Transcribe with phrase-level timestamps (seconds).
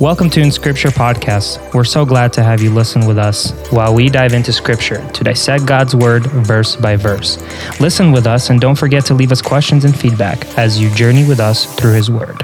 [0.00, 1.72] Welcome to In Scripture Podcast.
[1.72, 5.22] We're so glad to have you listen with us while we dive into Scripture to
[5.22, 7.38] dissect God's Word verse by verse.
[7.80, 11.24] Listen with us and don't forget to leave us questions and feedback as you journey
[11.24, 12.42] with us through His Word.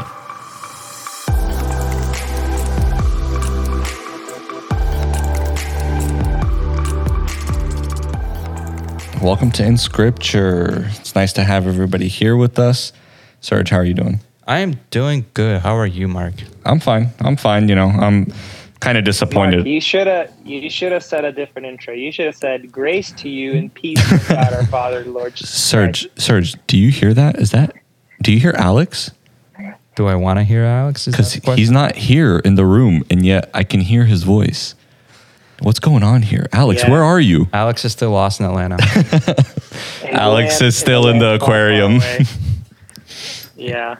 [9.21, 10.89] Welcome to In Scripture.
[11.01, 12.93] It's nice to have everybody here with us.
[13.41, 14.21] Serge, how are you doing?
[14.51, 15.61] I am doing good.
[15.61, 16.35] How are you, Mark?
[16.65, 17.11] I'm fine.
[17.21, 17.69] I'm fine.
[17.69, 18.33] You know, I'm
[18.81, 19.59] kind of disappointed.
[19.59, 21.95] Mark, you should have you should have said a different intro.
[21.95, 25.57] You should have said grace to you and peace from God our Father, Lord Jesus
[25.57, 27.39] Serge, Christ." Serge, do you hear that?
[27.39, 27.77] Is that?
[28.23, 29.13] Do you hear Alex?
[29.95, 31.07] Do I want to hear Alex?
[31.07, 34.75] Because he's not here in the room, and yet I can hear his voice.
[35.61, 36.83] What's going on here, Alex?
[36.83, 36.91] Yeah.
[36.91, 37.47] Where are you?
[37.53, 38.79] Alex is still lost in Atlanta.
[40.11, 42.01] Alex is still in the far, far aquarium.
[43.57, 43.97] yeah,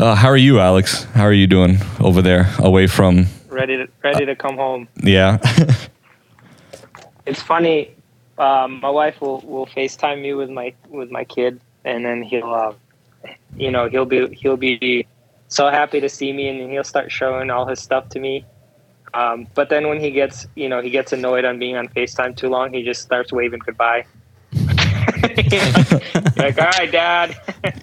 [0.00, 1.04] Uh, how are you, Alex?
[1.12, 3.26] How are you doing over there, away from?
[3.50, 4.88] ready to ready to come home.
[5.02, 5.36] Yeah.
[7.26, 7.94] It's funny.
[8.38, 12.50] Um, my wife will, will FaceTime me with my with my kid, and then he'll,
[12.50, 12.72] uh,
[13.54, 15.06] you know, he'll be he'll be
[15.48, 18.46] so happy to see me, and then he'll start showing all his stuff to me.
[19.12, 22.36] Um, but then when he gets, you know, he gets annoyed on being on FaceTime
[22.36, 24.06] too long, he just starts waving goodbye.
[26.36, 27.36] like, all right, Dad.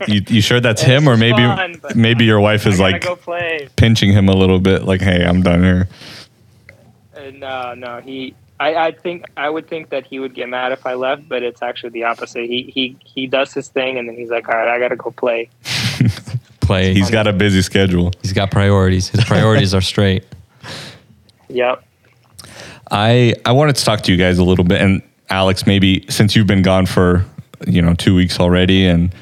[0.07, 3.17] you, you sure that's And him, or maybe fun, maybe your wife is like go
[3.75, 5.87] pinching him a little bit, like, "Hey, I'm done here."
[7.15, 8.35] And uh, no, he.
[8.59, 11.43] I, I think I would think that he would get mad if I left, but
[11.43, 12.45] it's actually the opposite.
[12.45, 15.11] He he he does his thing, and then he's like, "All right, I gotta go
[15.11, 15.49] play."
[16.59, 16.93] Play.
[16.93, 18.11] He's got a busy schedule.
[18.21, 19.07] he's got priorities.
[19.07, 20.25] His priorities are straight.
[21.49, 21.81] Yep.
[22.91, 26.35] I I wanted to talk to you guys a little bit, and Alex, maybe since
[26.35, 27.25] you've been gone for
[27.65, 29.13] you know two weeks already, and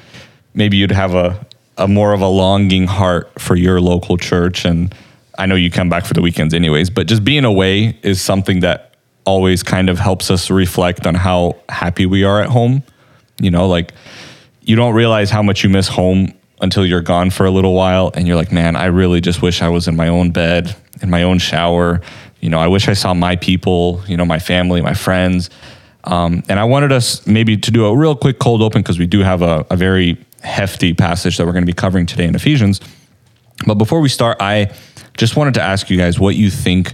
[0.53, 1.45] maybe you'd have a
[1.77, 4.93] a more of a longing heart for your local church, and
[5.37, 8.61] I know you come back for the weekends anyways, but just being away is something
[8.61, 8.95] that
[9.25, 12.83] always kind of helps us reflect on how happy we are at home.
[13.39, 13.93] You know, like
[14.61, 18.11] you don't realize how much you miss home until you're gone for a little while
[18.13, 21.09] and you're like, man, I really just wish I was in my own bed, in
[21.09, 22.01] my own shower.
[22.39, 25.49] You know, I wish I saw my people, you know, my family, my friends.
[26.05, 29.07] Um, and I wanted us maybe to do a real quick cold open because we
[29.07, 32.35] do have a, a very hefty passage that we're going to be covering today in
[32.35, 32.79] Ephesians.
[33.65, 34.71] But before we start, I
[35.17, 36.93] just wanted to ask you guys what you think.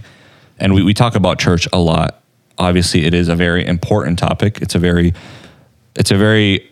[0.58, 2.22] And we, we talk about church a lot.
[2.58, 4.60] Obviously, it is a very important topic.
[4.62, 5.12] It's a very,
[5.96, 6.70] it's a very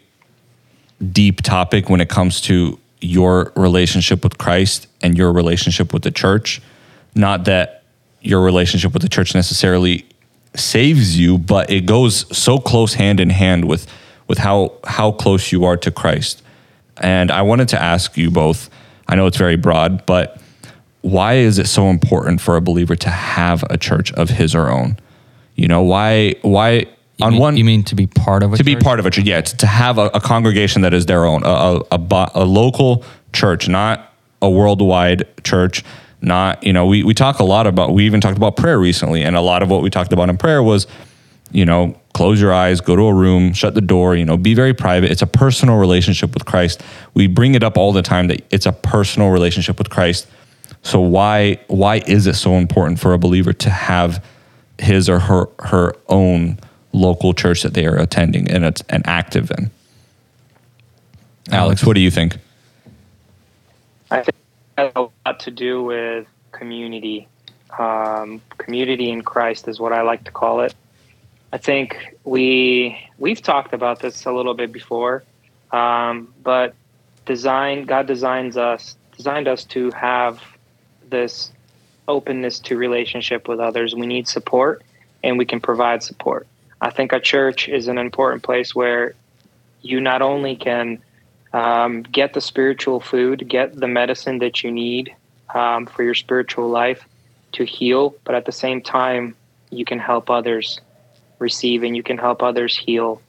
[1.12, 6.10] deep topic when it comes to your relationship with Christ and your relationship with the
[6.10, 6.62] church.
[7.14, 7.82] Not that
[8.20, 10.06] your relationship with the church necessarily
[10.54, 13.86] saves you, but it goes so close hand in hand with
[14.28, 16.42] with how how close you are to Christ.
[16.98, 18.68] And I wanted to ask you both.
[19.08, 20.40] I know it's very broad, but
[21.02, 24.68] why is it so important for a believer to have a church of his or
[24.68, 24.98] own?
[25.56, 26.70] You know, why why
[27.16, 29.06] You on mean, one you mean to be part of a to be part of
[29.06, 31.80] a church, yeah, to, to have a, a congregation that is their own, a, a,
[31.90, 34.12] a, a local church, not
[34.42, 35.84] a worldwide church.
[36.22, 39.22] Not, you know, we, we talk a lot about, we even talked about prayer recently,
[39.22, 40.86] and a lot of what we talked about in prayer was,
[41.50, 44.54] you know, close your eyes, go to a room, shut the door, you know, be
[44.54, 45.10] very private.
[45.10, 46.82] It's a personal relationship with Christ.
[47.14, 50.26] We bring it up all the time that it's a personal relationship with Christ.
[50.82, 54.24] So why why is it so important for a believer to have
[54.78, 56.58] his or her her own
[56.92, 59.70] local church that they are attending and it's and active in?
[61.50, 62.38] Alex, what do you think?
[64.10, 67.28] I think lot to do with community.
[67.78, 70.74] Um, community in Christ is what I like to call it.
[71.52, 75.22] I think we we've talked about this a little bit before,
[75.70, 76.74] um, but
[77.26, 80.40] design God designs us designed us to have
[81.08, 81.52] this
[82.08, 83.94] openness to relationship with others.
[83.94, 84.82] We need support,
[85.22, 86.46] and we can provide support.
[86.80, 89.14] I think a church is an important place where
[89.82, 91.02] you not only can
[91.52, 95.14] um, get the spiritual food, get the medicine that you need
[95.54, 97.04] um, for your spiritual life
[97.52, 99.34] to heal, but at the same time,
[99.70, 100.80] you can help others
[101.38, 103.20] receive and you can help others heal.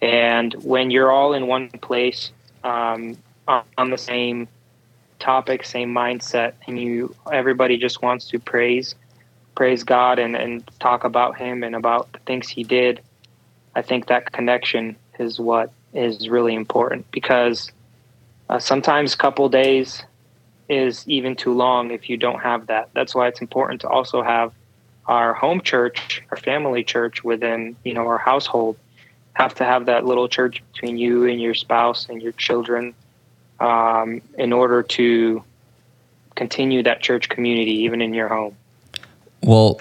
[0.00, 2.30] And when you're all in one place
[2.64, 3.16] um,
[3.46, 4.48] on, the same
[5.18, 8.94] topic, same mindset, and you everybody just wants to praise
[9.54, 13.00] praise God and, and talk about Him and about the things He did,
[13.74, 17.72] I think that connection is what is really important because
[18.48, 20.04] uh, sometimes couple days
[20.68, 22.90] is even too long if you don't have that.
[22.94, 24.52] That's why it's important to also have
[25.06, 28.76] our home church, our family church within you know our household.
[29.32, 32.92] Have to have that little church between you and your spouse and your children
[33.60, 35.44] um, in order to
[36.34, 38.56] continue that church community even in your home.
[39.42, 39.80] Well,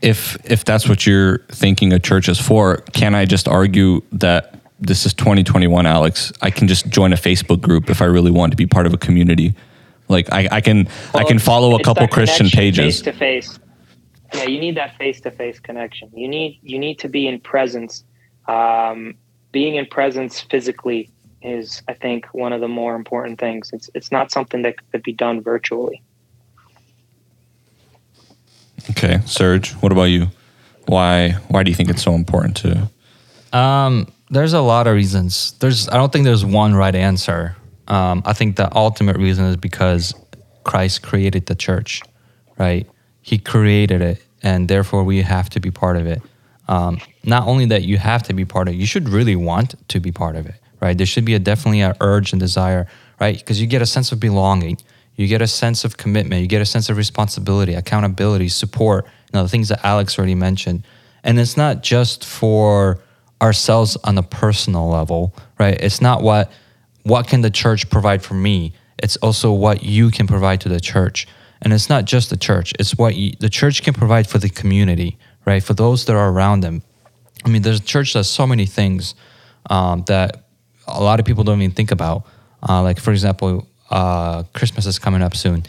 [0.00, 4.54] if if that's what you're thinking a church is for, can I just argue that
[4.80, 6.32] this is 2021, Alex?
[6.40, 8.94] I can just join a Facebook group if I really want to be part of
[8.94, 9.54] a community.
[10.12, 13.00] Like I, I can I can follow a couple Christian pages.
[13.00, 13.58] face to face.
[14.34, 16.10] Yeah, you need that face to face connection.
[16.14, 18.04] You need you need to be in presence.
[18.46, 19.14] Um,
[19.50, 21.10] being in presence physically
[21.42, 23.70] is, I think, one of the more important things.
[23.72, 26.02] It's it's not something that could be done virtually.
[28.90, 30.28] Okay, Serge, what about you?
[30.86, 32.90] Why why do you think it's so important to?
[33.56, 35.52] Um, there's a lot of reasons.
[35.60, 37.56] There's I don't think there's one right answer.
[37.88, 40.14] Um, I think the ultimate reason is because
[40.64, 42.02] Christ created the church,
[42.58, 42.88] right?
[43.20, 46.22] He created it, and therefore we have to be part of it.
[46.68, 49.74] Um, not only that you have to be part of it, you should really want
[49.88, 50.96] to be part of it, right?
[50.96, 52.86] There should be a definitely an urge and desire,
[53.20, 53.36] right?
[53.36, 54.78] Because you get a sense of belonging,
[55.16, 59.38] you get a sense of commitment, you get a sense of responsibility, accountability, support, you
[59.38, 60.84] know, the things that Alex already mentioned.
[61.24, 63.00] And it's not just for
[63.40, 65.78] ourselves on a personal level, right?
[65.80, 66.50] It's not what
[67.02, 68.74] what can the church provide for me.
[68.98, 71.26] It's also what you can provide to the church.
[71.60, 74.48] And it's not just the church, it's what you, the church can provide for the
[74.48, 75.62] community, right?
[75.62, 76.82] For those that are around them.
[77.44, 79.14] I mean, a church does so many things
[79.70, 80.44] um, that
[80.86, 82.26] a lot of people don't even think about.
[82.68, 85.64] Uh, like, for example, uh, Christmas is coming up soon.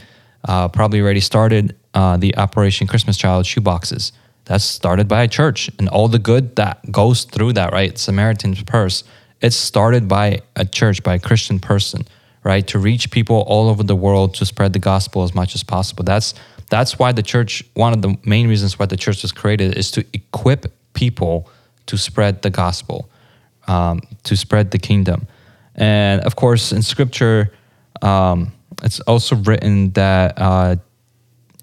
[0.46, 4.12] Uh, probably already started uh, the Operation Christmas Child shoeboxes.
[4.46, 7.98] That's started by a church, and all the good that goes through that, right?
[7.98, 9.04] Samaritan's Purse.
[9.44, 12.08] It's started by a church, by a Christian person,
[12.44, 12.66] right?
[12.68, 16.04] To reach people all over the world to spread the gospel as much as possible.
[16.04, 16.34] That's
[16.70, 17.64] that's why the church.
[17.74, 21.50] One of the main reasons why the church was created is to equip people
[21.88, 23.10] to spread the gospel,
[23.68, 25.28] um, to spread the kingdom.
[25.76, 27.52] And of course, in scripture,
[28.02, 30.78] um, it's also written that uh,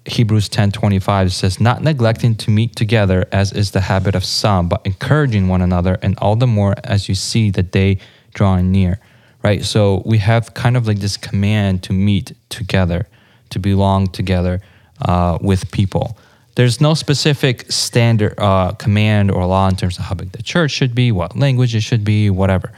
[0.05, 4.81] Hebrews 10:25 says, "Not neglecting to meet together as is the habit of some, but
[4.83, 7.99] encouraging one another, and all the more as you see the day
[8.33, 8.99] drawing near."
[9.43, 9.63] Right?
[9.63, 13.07] So we have kind of like this command to meet together,
[13.49, 14.61] to belong together
[15.01, 16.17] uh, with people.
[16.55, 20.71] There's no specific standard uh, command or law in terms of how big the church
[20.71, 22.71] should be, what language it should be, whatever.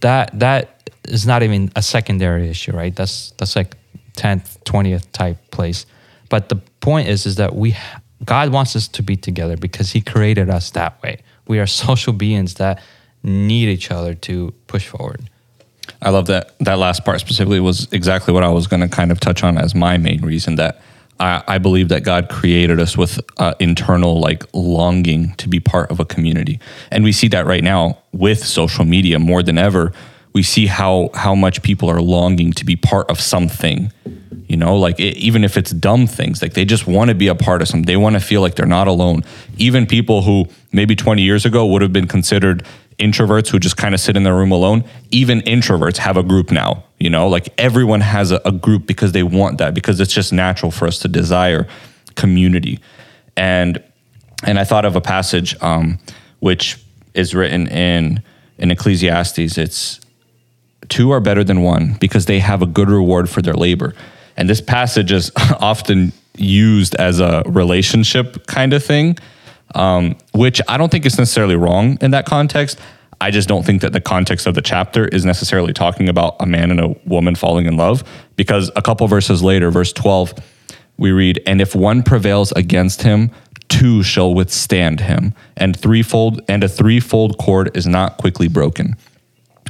[0.00, 2.94] That that is not even a secondary issue, right?
[2.94, 3.76] That's that's like
[4.16, 5.86] tenth, twentieth type place.
[6.28, 7.76] But the point is, is that we
[8.24, 11.20] God wants us to be together because He created us that way.
[11.46, 12.82] We are social beings that
[13.22, 15.28] need each other to push forward.
[16.02, 19.12] I love that that last part specifically was exactly what I was going to kind
[19.12, 20.80] of touch on as my main reason that
[21.18, 25.90] I, I believe that God created us with uh, internal like longing to be part
[25.90, 29.92] of a community, and we see that right now with social media more than ever.
[30.36, 33.90] We see how how much people are longing to be part of something,
[34.46, 37.28] you know, like it, even if it's dumb things, like they just want to be
[37.28, 37.86] a part of something.
[37.86, 39.24] They want to feel like they're not alone.
[39.56, 42.66] Even people who maybe 20 years ago would have been considered
[42.98, 46.50] introverts who just kind of sit in their room alone, even introverts have a group
[46.50, 46.84] now.
[46.98, 50.32] You know, like everyone has a, a, group because they want that, because it's just
[50.32, 51.66] natural for us to desire
[52.14, 52.80] community.
[53.36, 53.82] And
[54.44, 55.98] and I thought of a passage um,
[56.40, 56.78] which
[57.14, 58.22] is written in
[58.58, 59.58] in Ecclesiastes.
[59.58, 60.00] It's
[60.88, 63.94] two are better than one because they have a good reward for their labor.
[64.36, 69.16] And this passage is often used as a relationship kind of thing
[69.74, 72.78] um, which I don't think is necessarily wrong in that context.
[73.20, 76.46] I just don't think that the context of the chapter is necessarily talking about a
[76.46, 78.04] man and a woman falling in love
[78.36, 80.34] because a couple verses later, verse 12,
[80.98, 83.30] we read, And if one prevails against him,
[83.68, 88.96] two shall withstand him, and threefold and a threefold cord is not quickly broken.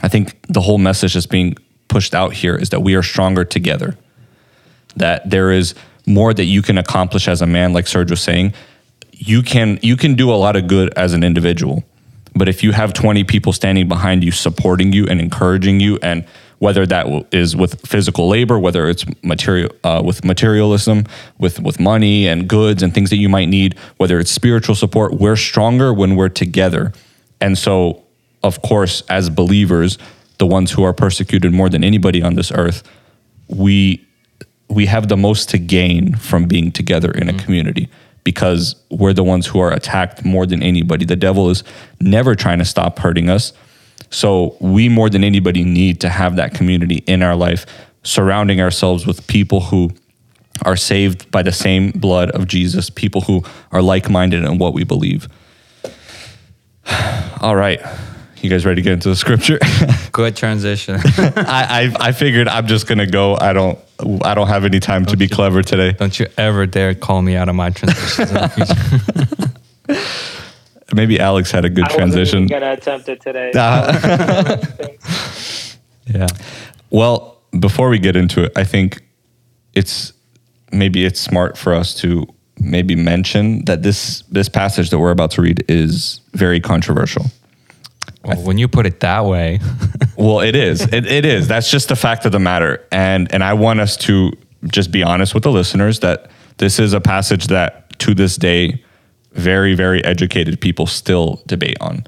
[0.03, 1.57] I think the whole message that's being
[1.89, 3.97] pushed out here is that we are stronger together.
[4.97, 5.75] That there is
[6.07, 8.55] more that you can accomplish as a man, like Serge was saying,
[9.13, 11.85] you can you can do a lot of good as an individual
[12.35, 16.25] but if you have 20 people standing behind you supporting you and encouraging you and
[16.59, 21.05] whether that is with physical labor whether it's material uh, with materialism
[21.39, 25.15] with with money and goods and things that you might need whether it's spiritual support
[25.15, 26.93] we're stronger when we're together
[27.41, 28.03] and so
[28.43, 29.99] of course as believers
[30.39, 32.83] the ones who are persecuted more than anybody on this earth
[33.49, 34.07] we
[34.69, 37.45] we have the most to gain from being together in a mm-hmm.
[37.45, 37.89] community
[38.25, 41.05] because we're the ones who are attacked more than anybody.
[41.05, 41.63] The devil is
[42.01, 43.53] never trying to stop hurting us.
[44.11, 47.67] So we more than anybody need to have that community in our life,
[48.03, 49.93] surrounding ourselves with people who
[50.65, 54.75] are saved by the same blood of Jesus, people who are like minded in what
[54.75, 55.29] we believe.
[57.41, 57.81] All right.
[58.47, 59.59] You guys ready to get into the scripture?
[60.13, 61.01] Good transition.
[61.37, 63.37] I, I, I figured I'm just gonna go.
[63.37, 63.77] I don't
[64.25, 65.95] I don't have any time to be clever today.
[65.95, 69.57] Don't you ever dare call me out of my transitions in the
[69.89, 70.05] future.
[70.95, 72.45] Maybe Alex had a good I transition.
[72.45, 73.51] wasn't even gonna attempt it today.
[76.07, 76.29] Yeah.
[76.91, 79.03] Well, before we get into it, I think
[79.75, 80.13] it's
[80.71, 85.33] maybe it's smart for us to maybe mention that this this passage that we're about
[85.33, 87.25] to read is very controversial.
[88.27, 89.61] Well, when you put it that way,
[90.17, 90.81] Well, it is.
[90.81, 91.47] It, it is.
[91.47, 92.85] That's just the fact of the matter.
[92.91, 94.33] And and I want us to
[94.65, 98.83] just be honest with the listeners that this is a passage that to this day
[99.33, 102.05] very very educated people still debate on,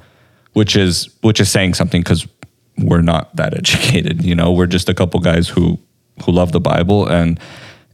[0.55, 2.27] which is which is saying something cuz
[2.79, 4.53] we're not that educated, you know.
[4.53, 5.79] We're just a couple guys who
[6.25, 7.39] who love the Bible and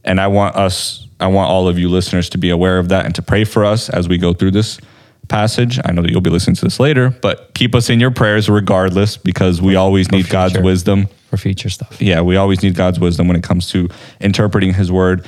[0.05, 3.05] and I want us I want all of you listeners to be aware of that
[3.05, 4.79] and to pray for us as we go through this
[5.25, 5.79] passage.
[5.83, 8.49] I know that you'll be listening to this later, but keep us in your prayers
[8.49, 11.07] regardless because we always need God's wisdom.
[11.29, 12.01] for future stuff.
[12.01, 13.89] Yeah, we always need God's wisdom when it comes to
[14.19, 15.25] interpreting His word.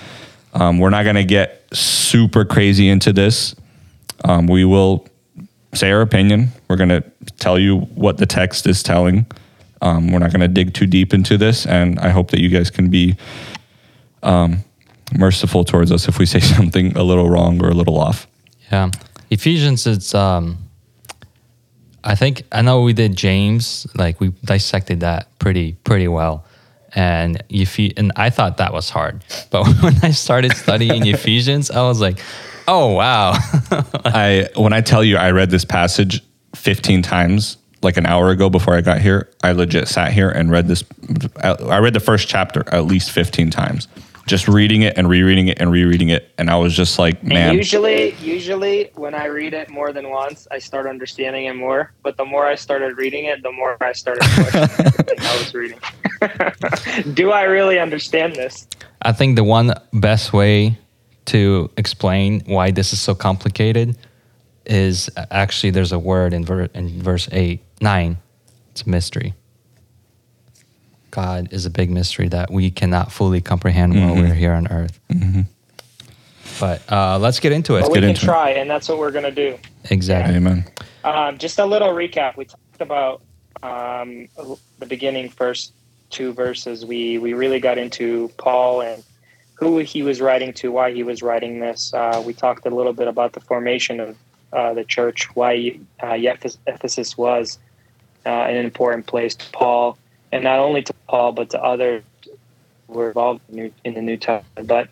[0.54, 3.56] Um, we're not going to get super crazy into this.
[4.24, 5.08] Um, we will
[5.74, 6.50] say our opinion.
[6.68, 7.04] We're going to
[7.40, 9.26] tell you what the text is telling.
[9.82, 12.50] Um, we're not going to dig too deep into this, and I hope that you
[12.50, 13.16] guys can be
[14.24, 14.64] um,
[15.16, 18.28] merciful towards us if we say something a little wrong or a little off.
[18.72, 18.92] Yeah.
[19.30, 20.58] Ephesians it's um
[22.04, 26.46] I think I know we did James, like we dissected that pretty pretty well.
[26.96, 29.24] And Ephe- and I thought that was hard.
[29.52, 32.20] But when I started studying Ephesians, I was like,
[32.68, 33.34] "Oh, wow."
[34.06, 36.22] I when I tell you I read this passage
[36.56, 40.50] 15 times like an hour ago before I got here, I legit sat here and
[40.50, 40.84] read this
[41.44, 43.88] I read the first chapter at least 15 times.
[44.28, 47.30] Just reading it and rereading it and rereading it and I was just like, And
[47.30, 51.94] man, usually, usually when I read it more than once, I start understanding it more.
[52.04, 55.54] But the more I started reading it, the more I started questioning everything I was
[55.54, 57.14] reading.
[57.16, 58.68] Do I really understand this?
[59.02, 60.78] I think the one best way
[61.26, 63.98] to explain why this is so complicated
[64.66, 68.18] is uh, actually there's a word in, ver- in verse 8, 9.
[68.72, 69.34] It's a mystery.
[71.12, 75.00] God is a big mystery that we cannot fully comprehend while we're here on earth.
[76.60, 77.82] But uh, let's get into it.
[77.82, 78.26] But we get can into it.
[78.26, 79.58] try, and that's what we're gonna do.
[79.90, 80.36] Exactly.
[80.36, 80.66] amen.
[81.04, 82.36] Um, just a little recap.
[82.36, 83.22] We talked about
[83.64, 84.28] um,
[84.80, 85.74] the beginning first
[86.10, 86.86] two verses.
[86.86, 89.04] We we really got into Paul and
[89.54, 91.94] who he was writing to, why he was writing this.
[91.94, 94.16] Uh, we talked a little bit about the formation of
[94.54, 96.16] uh, the church, why uh,
[96.68, 97.58] Ephesus was
[98.26, 99.98] uh, an important place to Paul,
[100.32, 102.04] and not only to Paul but to others
[102.88, 104.68] who were involved in, the New Testament.
[104.68, 104.90] But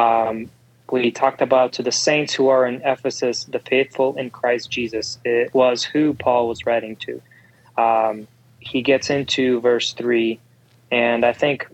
[0.00, 0.50] um,
[0.90, 5.18] we talked about to the saints who are in Ephesus, the faithful in Christ Jesus.
[5.24, 7.22] It was who Paul was writing to.
[7.76, 8.28] Um,
[8.60, 10.38] he gets into verse 3,
[10.90, 11.68] and I think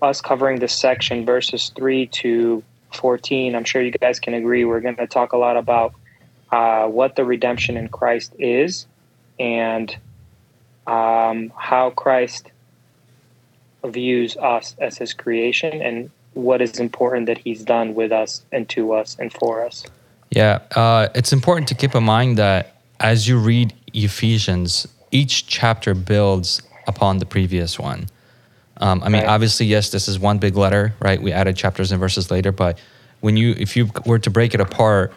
[0.00, 2.62] us covering this section, verses 3 to
[2.92, 5.94] 14, I'm sure you guys can agree, we're going to talk a lot about
[6.52, 8.86] uh, what the redemption in Christ is
[9.38, 9.94] and
[10.88, 12.50] um, how Christ
[13.84, 18.68] views us as his creation and what is important that he's done with us and
[18.70, 19.84] to us and for us.
[20.30, 25.94] Yeah, uh, it's important to keep in mind that as you read Ephesians, each chapter
[25.94, 28.08] builds upon the previous one.
[28.78, 29.28] Um, I mean, Right.
[29.28, 31.20] obviously, yes, this is one big letter, right?
[31.20, 32.78] We added chapters and verses later, but
[33.20, 35.12] when you, if you were to break it apart,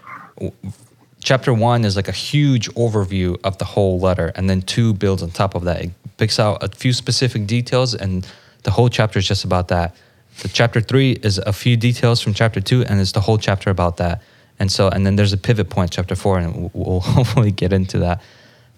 [1.24, 5.24] chapter one is like a huge overview of the whole letter, and then two builds
[5.24, 5.86] on top of that.
[5.86, 8.28] It picks out a few specific details, and
[8.64, 9.96] the whole chapter is just about that.
[10.42, 13.70] The chapter three is a few details from chapter two, and it's the whole chapter
[13.70, 14.22] about that.
[14.60, 18.00] And so, and then there's a pivot point, chapter four, and we'll- hopefully get into
[18.00, 18.22] that.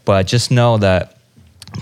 [0.06, 1.18] But just know that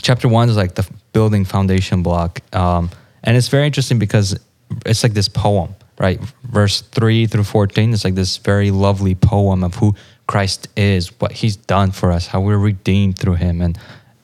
[0.01, 2.89] chapter one is like the building foundation block um,
[3.23, 4.39] and it's very interesting because
[4.85, 9.63] it's like this poem right verse 3 through 14 is like this very lovely poem
[9.63, 9.95] of who
[10.31, 13.77] christ is what he's done for us how we're redeemed through him and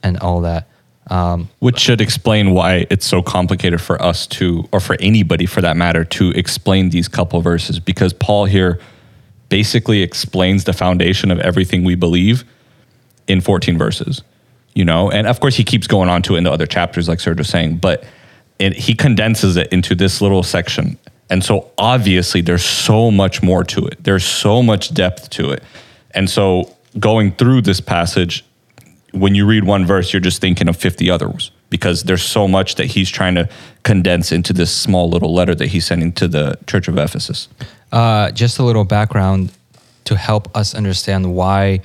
[0.03, 0.67] and all that
[1.09, 5.61] um, Which should explain why it's so complicated for us to, or for anybody for
[5.61, 8.81] that matter, to explain these couple verses because Paul here
[9.49, 12.43] basically explains the foundation of everything we believe
[13.27, 14.21] in 14 verses,
[14.73, 15.09] you know?
[15.09, 17.37] And of course, he keeps going on to it in the other chapters, like Serge
[17.37, 18.03] was saying, but
[18.59, 20.97] it, he condenses it into this little section.
[21.29, 25.63] And so obviously, there's so much more to it, there's so much depth to it.
[26.11, 28.45] And so going through this passage,
[29.11, 32.75] when you read one verse, you're just thinking of 50 others because there's so much
[32.75, 33.49] that he's trying to
[33.83, 37.47] condense into this small little letter that he's sending to the church of Ephesus.
[37.91, 39.51] uh, just a little background
[40.05, 41.81] to help us understand why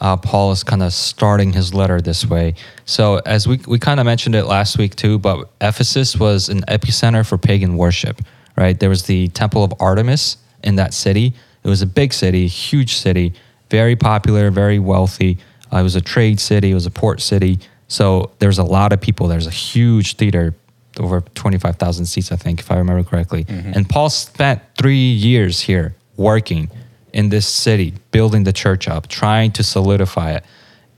[0.00, 2.54] uh, Paul is kind of starting his letter this way.
[2.84, 6.62] So, as we, we kind of mentioned it last week too, but Ephesus was an
[6.62, 8.20] epicenter for pagan worship,
[8.56, 8.78] right?
[8.78, 11.34] There was the Temple of Artemis in that city.
[11.62, 13.32] It was a big city, huge city,
[13.72, 15.38] very popular, very wealthy.
[15.72, 17.58] Uh, it was a trade city, it was a port city.
[17.88, 19.28] So, there's a lot of people.
[19.28, 20.54] There's a huge theater,
[21.00, 23.46] over 25,000 seats, I think, if I remember correctly.
[23.74, 26.70] And Paul spent three years here working
[27.14, 30.44] in this city, building the church up, trying to solidify it.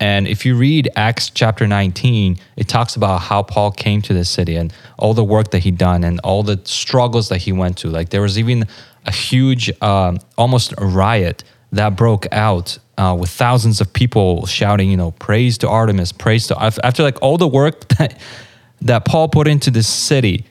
[0.00, 4.28] And if you read Acts chapter 19, it talks about how Paul came to this
[4.28, 7.78] city and all the work that he done and all the struggles that he went
[7.78, 7.88] to.
[7.88, 8.66] Like there was even
[9.07, 14.90] a huge, um, almost a riot that broke out uh, with thousands of people shouting,
[14.90, 18.19] you know, praise to Artemis, praise to after like all the work that
[18.83, 20.45] that Paul put into this city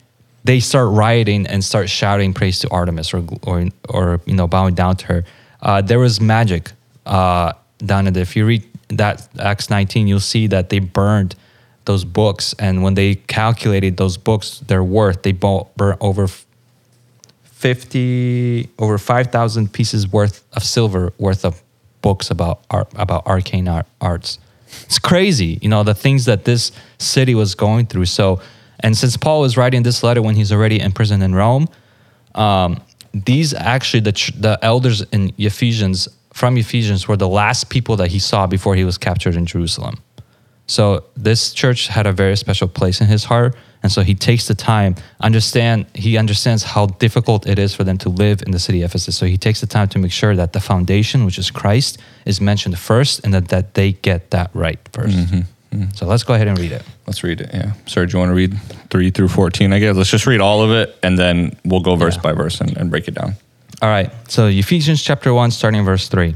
[0.44, 4.75] they start rioting and start shouting praise to Artemis or or or you know bowing
[4.75, 5.24] down to her.
[5.62, 6.72] Uh, there was magic
[7.06, 8.24] uh, down in there.
[8.24, 11.36] If you read that Acts 19, you'll see that they burned
[11.86, 16.27] those books, and when they calculated those books, their worth, they bought, burnt over
[17.63, 21.63] 50 over 5,000 pieces worth of silver worth of
[22.01, 24.38] books about art, about arcane art, arts.
[24.82, 28.08] It's crazy, you know, the things that this city was going through.
[28.08, 28.41] So,
[28.82, 31.70] and since Paul was writing this letter when he's already in prison in Rome,
[32.36, 32.82] um,
[33.13, 38.20] these actually the the elders in Ephesians from Ephesians were the last people that he
[38.20, 39.96] saw before he was captured in Jerusalem.
[40.67, 44.48] So this church had a very special place in his heart, and so he takes
[44.48, 48.60] the time understand he understands how difficult it is for them to live in the
[48.60, 49.16] city of Ephesus.
[49.16, 52.40] So he takes the time to make sure that the foundation, which is Christ, is
[52.40, 55.92] mentioned first, and that, that they get that right 1st mm-hmm, mm-hmm.
[55.94, 56.84] So let's go ahead and read it.
[57.08, 57.50] Let's read it.
[57.54, 57.74] Yeah.
[57.86, 58.58] Serge, you want to read
[58.90, 59.74] three through 14?
[59.74, 62.22] I guess let's just read all of it and then we'll go verse Yeah.
[62.22, 63.34] by verse and, and break it down.
[63.82, 64.10] All right.
[64.30, 66.36] So Ephesians chapter 1, starting verse 3.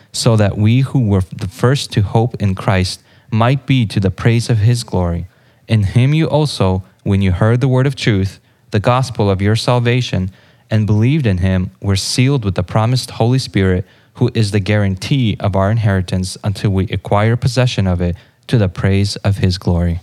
[0.11, 4.11] so that we who were the first to hope in Christ might be to the
[4.11, 5.27] praise of his glory.
[5.67, 8.39] In him you also, when you heard the word of truth,
[8.71, 10.31] the gospel of your salvation,
[10.69, 15.37] and believed in him, were sealed with the promised Holy Spirit, who is the guarantee
[15.39, 18.15] of our inheritance until we acquire possession of it
[18.47, 20.01] to the praise of his glory.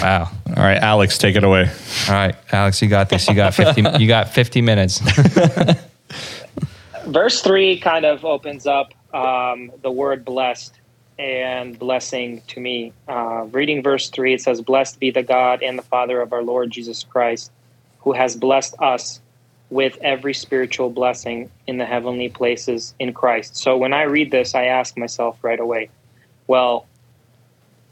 [0.00, 0.30] Wow.
[0.48, 1.70] All right, Alex, take it away.
[2.08, 3.28] All right, Alex, you got this.
[3.28, 5.00] You got 50 you got 50 minutes.
[7.06, 10.78] verse 3 kind of opens up um, the word blessed
[11.18, 12.92] and blessing to me.
[13.08, 16.42] Uh, reading verse 3, it says, Blessed be the God and the Father of our
[16.42, 17.50] Lord Jesus Christ,
[18.00, 19.20] who has blessed us
[19.70, 23.56] with every spiritual blessing in the heavenly places in Christ.
[23.56, 25.90] So when I read this, I ask myself right away,
[26.46, 26.86] well,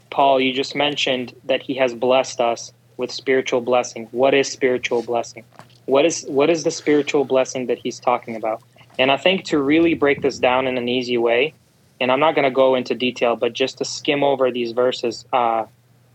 [0.09, 4.07] Paul, you just mentioned that he has blessed us with spiritual blessing.
[4.11, 5.43] What is spiritual blessing?
[5.85, 8.63] What is what is the spiritual blessing that he's talking about?
[8.97, 11.53] And I think to really break this down in an easy way,
[11.99, 15.25] and I'm not going to go into detail, but just to skim over these verses,
[15.31, 15.65] uh,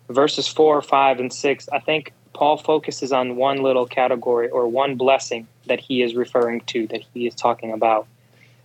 [0.08, 4.96] verses four, five, and six, I think Paul focuses on one little category or one
[4.96, 8.06] blessing that he is referring to, that he is talking about.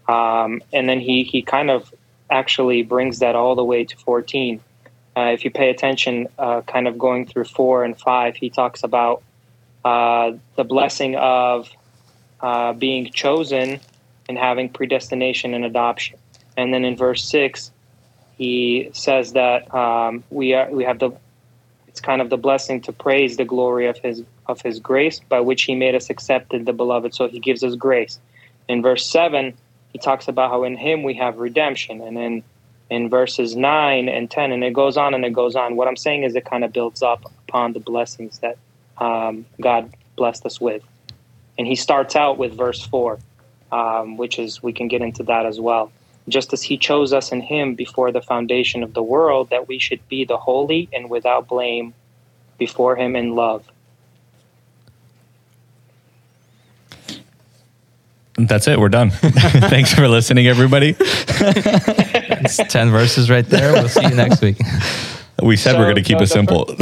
[0.08, 1.94] Um, and then he, he kind of
[2.30, 4.62] actually brings that all the way to 14.
[5.18, 8.84] Uh, if you pay attention, uh, kind of going through four and five, he talks
[8.84, 9.24] about
[9.84, 11.70] uh, the blessing of
[12.42, 13.80] uh, being chosen
[14.28, 16.18] and having predestination and adoption.
[16.58, 17.72] And then in verse six,
[18.38, 21.12] he says that um, we are we have the
[21.88, 25.40] it's kind of the blessing to praise the glory of his of his grace by
[25.40, 27.14] which he made us accepted the beloved.
[27.14, 28.20] So he gives us grace.
[28.68, 29.54] In verse seven,
[29.94, 32.44] he talks about how in him we have redemption, and in
[32.90, 35.96] in verses 9 and 10 and it goes on and it goes on what i'm
[35.96, 38.58] saying is it kind of builds up upon the blessings that
[38.98, 40.84] um, god blessed us with
[41.58, 43.20] and he starts out with verse 4
[43.80, 45.92] um, which is we can get into that as well
[46.28, 49.78] just as he chose us in him before the foundation of the world, that we
[49.78, 51.94] should be the holy and without blame
[52.58, 53.64] before him in love.
[58.38, 58.80] That's it.
[58.80, 59.12] We're done.
[59.12, 60.96] Thanks for listening, everybody.
[61.00, 63.72] It's 10 verses right there.
[63.74, 64.58] We'll see you next week.
[65.42, 66.66] We said So, we're going to keep the- it simple.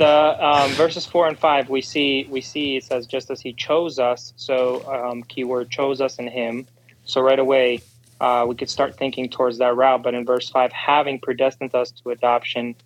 [0.00, 3.52] the um, verses four and five we see we see it says just as he
[3.52, 6.66] chose us so um, keyword chose us in him.
[7.04, 7.82] So right away
[8.18, 10.02] uh, we could start thinking towards that route.
[10.02, 12.76] But in verse five having predestined us to adoption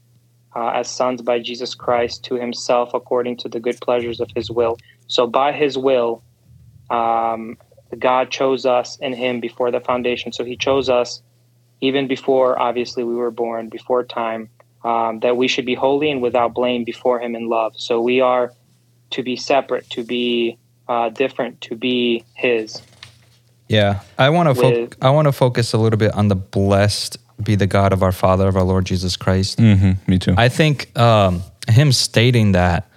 [0.56, 4.50] uh, as sons by jesus christ to himself according to the good pleasures of his
[4.50, 4.76] will.
[5.06, 6.24] So by his will
[6.90, 7.56] um,
[7.96, 10.32] god chose us in him before the foundation.
[10.32, 11.22] So he chose us
[11.80, 14.50] even before obviously we were born before time
[14.84, 17.74] um, that we should be holy and without blame before him in love.
[17.76, 18.52] So we are
[19.10, 22.82] to be separate, to be uh, different, to be his.
[23.68, 27.16] Yeah, I want to fo- I want to focus a little bit on the blessed
[27.42, 29.58] be the God of our Father of our Lord Jesus Christ.
[29.58, 30.34] hmm Me too.
[30.36, 32.88] I think um, him stating that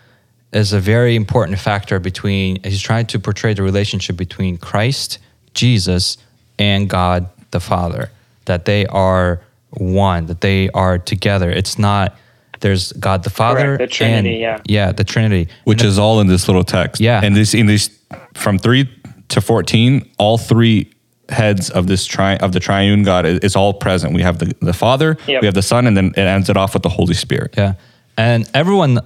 [0.53, 5.19] is a very important factor between he's trying to portray the relationship between Christ,
[5.53, 6.17] Jesus,
[6.59, 8.11] and God the Father.
[8.45, 9.41] That they are
[9.71, 11.49] one, that they are together.
[11.51, 12.15] It's not
[12.59, 14.87] there's God the Father, Correct, the Trinity, and, yeah.
[14.87, 16.99] yeah, the Trinity, Which is all in this little text.
[16.99, 17.21] Yeah.
[17.23, 17.89] And this in this
[18.33, 18.89] from three
[19.29, 20.91] to fourteen, all three
[21.29, 24.13] heads of this tri of the triune God is, is all present.
[24.13, 25.41] We have the, the Father, Yep.
[25.41, 27.53] we have the Son, and then it ends it off with the Holy Spirit.
[27.57, 27.73] Yeah.
[28.17, 28.99] And everyone,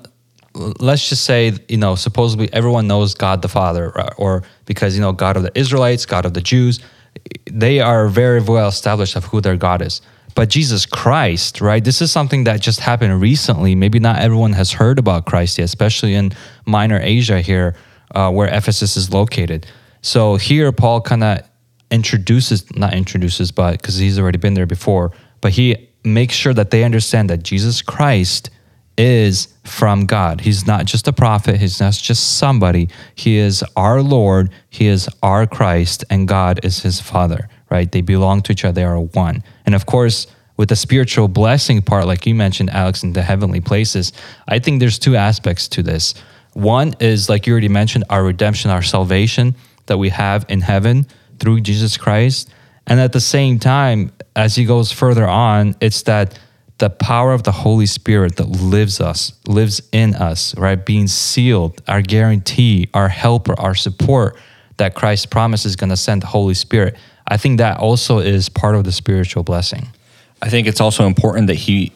[0.53, 5.01] let's just say, you know, supposedly everyone knows God the Father, or- or because, you
[5.01, 6.79] know, God of the Israelites, God of the Jews,
[7.51, 9.99] they are very well established of who their God is.
[10.35, 11.83] But Jesus Christ, right?
[11.83, 13.75] This is something that just happened recently.
[13.75, 16.31] Maybe not everyone has heard about Christ yet, especially in
[16.65, 17.75] Minor Asia here,
[18.15, 19.67] uh, where Ephesus is located.
[20.01, 21.39] So here, Paul kind of
[21.91, 26.71] introduces, not introduces, but because he's already been there before, but he makes sure that
[26.71, 28.49] they understand that Jesus Christ
[28.97, 30.41] is from God.
[30.41, 32.89] He's not just a prophet, he's not just somebody.
[33.15, 37.91] He is our Lord, he is our Christ, and God is his Father, right?
[37.91, 39.43] They belong to each other, they are one.
[39.65, 43.61] And of course, with the spiritual blessing part, like you mentioned, Alex, in the heavenly
[43.61, 44.13] places,
[44.47, 46.13] I think there's two aspects to this.
[46.53, 49.55] One is, like you already mentioned, our redemption, our salvation
[49.87, 51.07] that we have in heaven
[51.39, 52.53] through Jesus Christ.
[52.85, 56.37] And at the same time, as he goes further on, it's that
[56.77, 60.83] the power of the Holy Spirit that lives us, lives in us, right?
[60.83, 64.35] Being sealed, our guarantee, our helper, our support
[64.77, 66.97] that Christ promises is going to send the Holy Spirit.
[67.31, 69.87] I think that also is part of the spiritual blessing.
[70.41, 71.93] I think it's also important that he,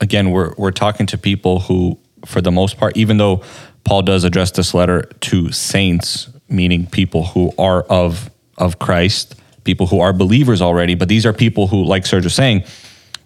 [0.00, 3.42] again, we're we're talking to people who, for the most part, even though
[3.82, 9.88] Paul does address this letter to saints, meaning people who are of of Christ, people
[9.88, 12.62] who are believers already, but these are people who, like Serge was saying,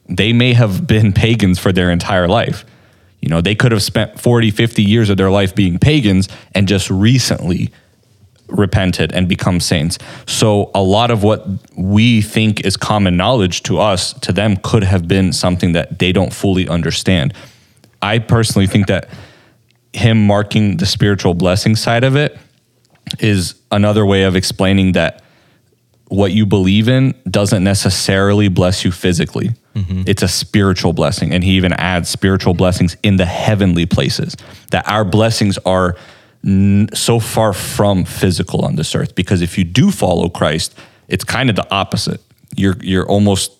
[0.08, 2.64] they may have been pagans for their entire life.
[3.20, 6.66] You know, they could have spent 40, 50 years of their life being pagans and
[6.66, 7.70] just recently
[8.50, 9.98] repented and become saints.
[10.26, 14.84] So a lot of what we think is common knowledge to us, to them could
[14.84, 17.34] have been something that they don't fully understand.
[18.02, 19.08] I personally think that
[19.92, 22.38] him marking the spiritual blessing side of it
[23.18, 25.22] is another way of explaining that
[26.06, 29.50] what you believe in doesn't necessarily bless you physically.
[29.74, 30.02] Mm-hmm.
[30.06, 31.32] It's a spiritual blessing.
[31.32, 34.36] And he even adds spiritual blessings in the heavenly places,
[34.70, 35.96] that our blessings are
[36.44, 39.14] n- so far from physical on this earth.
[39.14, 40.74] Because if you do follow Christ,
[41.08, 42.20] it's kind of the opposite.
[42.56, 43.52] You're, you're almost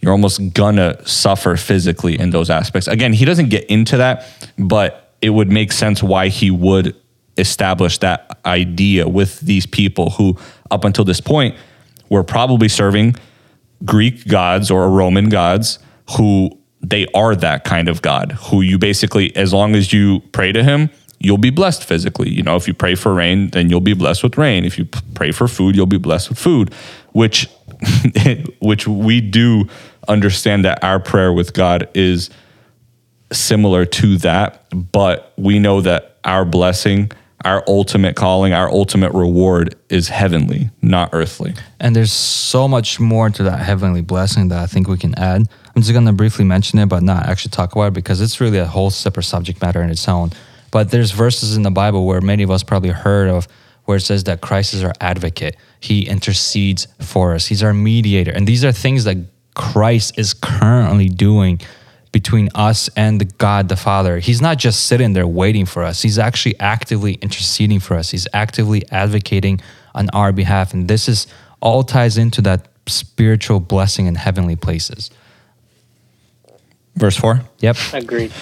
[0.00, 2.86] you're almost gonna suffer physically in those aspects.
[2.86, 4.24] Again, he doesn't get into that,
[4.56, 6.94] but it would make sense why he would
[7.36, 10.36] establish that idea with these people who,
[10.70, 11.56] up until this point,
[12.08, 13.16] were probably serving
[13.84, 15.78] Greek gods or Roman gods
[16.16, 20.52] who they are that kind of God, who you basically, as long as you pray
[20.52, 22.30] to him, you'll be blessed physically.
[22.30, 24.64] You know, if you pray for rain, then you'll be blessed with rain.
[24.64, 26.72] If you pray for food, you'll be blessed with food,
[27.12, 27.48] which
[28.60, 29.68] which we do
[30.08, 32.30] understand that our prayer with God is
[33.32, 37.12] similar to that, but we know that our blessing,
[37.44, 41.54] our ultimate calling, our ultimate reward is heavenly, not earthly.
[41.78, 45.42] And there's so much more to that heavenly blessing that I think we can add.
[45.74, 48.40] I'm just going to briefly mention it, but not actually talk about it because it's
[48.40, 50.32] really a whole separate subject matter in its own.
[50.70, 53.48] But there's verses in the Bible where many of us probably heard of
[53.84, 55.56] where it says that Christ is our advocate.
[55.80, 57.46] He intercedes for us.
[57.46, 58.32] He's our mediator.
[58.32, 59.16] And these are things that
[59.54, 61.60] Christ is currently doing
[62.12, 64.18] between us and the God the Father.
[64.18, 66.02] He's not just sitting there waiting for us.
[66.02, 68.10] He's actually actively interceding for us.
[68.10, 69.60] He's actively advocating
[69.94, 70.74] on our behalf.
[70.74, 71.26] And this is
[71.60, 75.10] all ties into that spiritual blessing in heavenly places.
[76.94, 77.42] Verse 4.
[77.60, 77.76] Yep.
[77.92, 78.32] Agreed.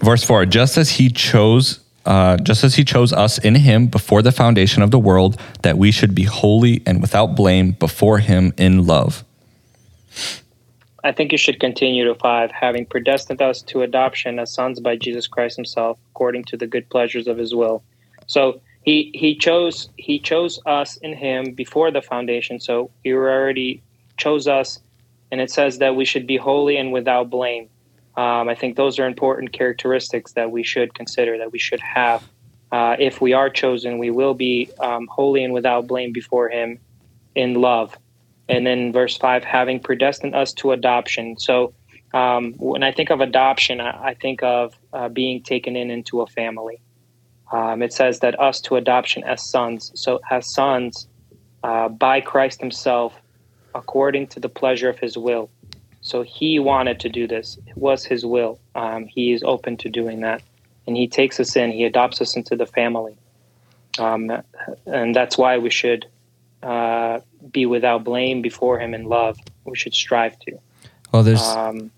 [0.00, 1.80] Verse 4 Just as he chose.
[2.06, 5.76] Uh, just as he chose us in him before the foundation of the world, that
[5.76, 9.22] we should be holy and without blame before him in love.
[11.02, 14.96] I think you should continue to five, having predestined us to adoption as sons by
[14.96, 17.82] Jesus Christ Himself, according to the good pleasures of His will.
[18.26, 22.60] So he he chose he chose us in Him before the foundation.
[22.60, 23.82] So He already
[24.16, 24.80] chose us,
[25.30, 27.68] and it says that we should be holy and without blame.
[28.16, 32.28] Um, I think those are important characteristics that we should consider, that we should have.
[32.72, 36.78] Uh, if we are chosen, we will be um, holy and without blame before Him
[37.34, 37.96] in love.
[38.48, 41.38] And then verse 5, having predestined us to adoption.
[41.38, 41.72] So
[42.12, 46.20] um, when I think of adoption, I, I think of uh, being taken in into
[46.20, 46.80] a family.
[47.52, 49.90] Um, it says that us to adoption as sons.
[49.94, 51.08] So, as sons
[51.62, 53.14] uh, by Christ Himself,
[53.74, 55.50] according to the pleasure of His will.
[56.10, 57.56] So he wanted to do this.
[57.68, 58.58] It was his will.
[58.74, 60.42] Um, he is open to doing that.
[60.88, 63.16] And he takes us in, he adopts us into the family.
[63.96, 64.32] Um,
[64.86, 66.06] and that's why we should
[66.64, 67.20] uh,
[67.52, 69.38] be without blame before him in love.
[69.62, 70.58] We should strive to.
[71.12, 71.42] Well, there's.
[71.42, 71.92] Um,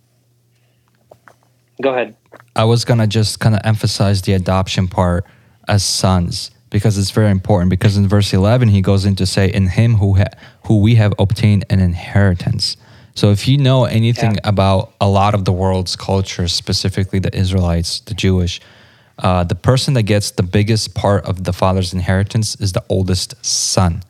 [1.80, 2.14] go ahead.
[2.54, 5.24] I was gonna just kind of emphasize the adoption part
[5.68, 7.70] as sons because it's very important.
[7.70, 11.14] Because in verse eleven, he goes into say, "In him who ha- who we have
[11.18, 12.76] obtained an inheritance."
[13.14, 14.40] So if you know anything Yeah.
[14.44, 18.60] about a lot of the world's cultures, specifically the Israelites, the Jewish,
[19.18, 23.34] uh, the person that gets the biggest part of the father's inheritance is the oldest
[23.44, 24.02] son,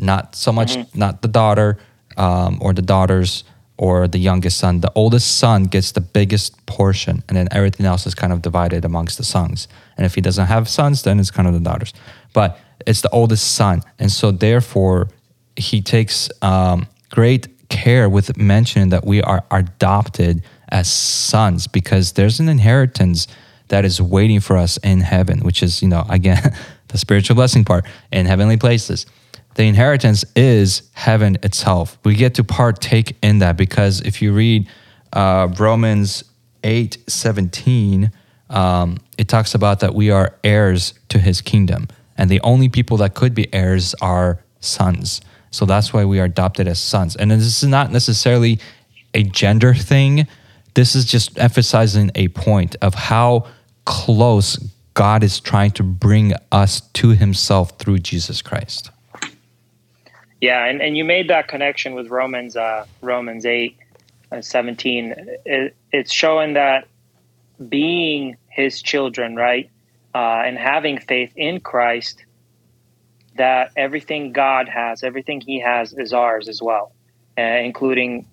[0.00, 1.76] not so much not the daughter
[2.16, 3.44] um, or the daughters
[3.76, 4.80] or the youngest son.
[4.80, 8.84] The oldest son gets the biggest portion, and then everything else is kind of divided
[8.84, 9.68] amongst the sons.
[9.96, 11.92] And if he doesn't have sons, then it's kind of the daughters.
[12.32, 15.08] But it's the oldest son, and so therefore
[15.56, 22.40] he takes um, great care with mentioning that we are adopted as sons because there's
[22.40, 23.26] an inheritance
[23.68, 26.54] that is waiting for us in heaven, which is, you know, again,
[26.88, 29.06] the spiritual blessing part in heavenly places.
[29.54, 31.98] The inheritance is heaven itself.
[32.04, 34.68] We get to partake in that because if you read
[35.12, 36.24] uh, Romans
[36.64, 38.10] 8 17,
[38.50, 41.88] um, it talks about that we are heirs to his kingdom.
[42.16, 45.20] And the only people that could be heirs are sons.
[45.50, 47.16] So that's why we are adopted as sons.
[47.16, 48.58] And this is not necessarily
[49.14, 50.26] a gender thing.
[50.74, 53.46] This is just emphasizing a point of how
[53.84, 54.56] close
[54.94, 58.90] God is trying to bring us to himself through Jesus Christ.
[60.40, 63.76] Yeah, and, and you made that connection with Romans uh, Romans 8
[64.30, 65.14] uh, 17.
[65.44, 66.86] It, it's showing that
[67.68, 69.68] being his children, right,
[70.14, 72.24] uh, and having faith in Christ,
[73.38, 76.92] that everything God has, everything he has is ours as well,
[77.36, 78.26] uh, including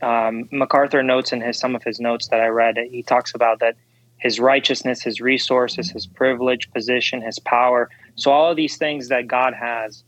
[0.00, 2.78] um, MacArthur notes in his some of his notes that I read.
[2.90, 3.76] He talks about that
[4.18, 7.90] his righteousness, his resources, his privilege, position, his power.
[8.16, 10.04] So all of these things that God has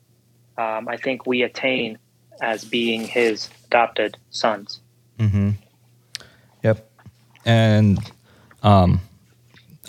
[0.59, 1.99] um, I think we attain
[2.41, 4.81] as being his adopted sons.
[5.19, 5.51] Mm-hmm.
[6.63, 6.91] Yep.
[7.45, 7.99] And
[8.63, 9.01] um,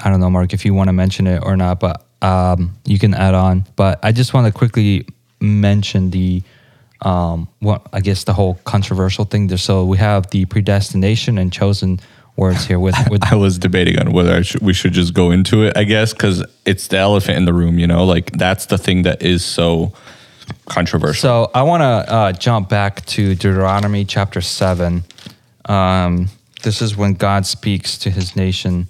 [0.03, 2.97] I don't know, Mark, if you want to mention it or not, but um, you
[2.97, 3.65] can add on.
[3.75, 5.05] But I just want to quickly
[5.39, 6.41] mention the,
[7.01, 9.57] um, what I guess the whole controversial thing there.
[9.57, 11.99] So we have the predestination and chosen
[12.35, 15.29] words here with with I was debating on whether I should, we should just go
[15.29, 18.05] into it, I guess, because it's the elephant in the room, you know?
[18.05, 19.93] Like, that's the thing that is so
[20.65, 21.21] controversial.
[21.21, 25.03] So I want to uh, jump back to Deuteronomy chapter 7.
[25.65, 26.29] Um,
[26.63, 28.87] this is when God speaks to his nation.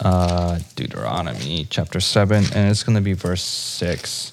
[0.00, 4.32] Uh, Deuteronomy chapter 7, and it's going to be verse 6.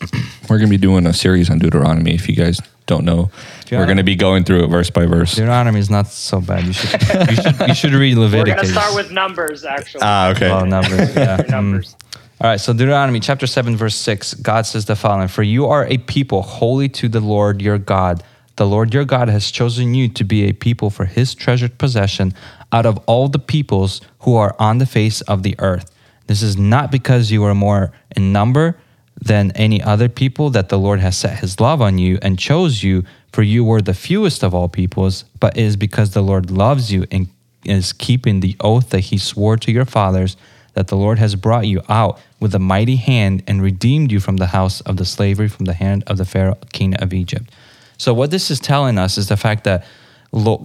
[0.48, 2.14] We're going to be doing a series on Deuteronomy.
[2.14, 3.30] If you guys don't know,
[3.70, 3.78] Yeah.
[3.78, 5.34] we're going to be going through it verse by verse.
[5.36, 6.64] Deuteronomy is not so bad.
[6.66, 8.48] You should, you should, you should read Leviticus.
[8.48, 10.00] We're going to start with numbers, actually.
[10.04, 10.50] Ah, okay.
[10.50, 11.14] Oh, numbers.
[11.14, 11.36] Yeah.
[11.42, 11.48] Mm.
[11.50, 11.96] numbers.
[12.40, 15.86] All right, so Deuteronomy chapter 7, verse 6, God says the following For you are
[15.86, 18.24] a people holy to the Lord your God.
[18.56, 22.34] The Lord your God has chosen you to be a people for his treasured possession
[22.72, 25.90] out of all the peoples who are on the face of the earth.
[26.26, 28.78] This is not because you are more in number
[29.20, 32.82] than any other people that the Lord has set his love on you and chose
[32.82, 36.50] you, for you were the fewest of all peoples, but it is because the Lord
[36.50, 37.28] loves you and
[37.64, 40.36] is keeping the oath that he swore to your fathers
[40.74, 44.38] that the Lord has brought you out with a mighty hand and redeemed you from
[44.38, 47.50] the house of the slavery, from the hand of the Pharaoh, king of Egypt.
[47.98, 49.84] So, what this is telling us is the fact that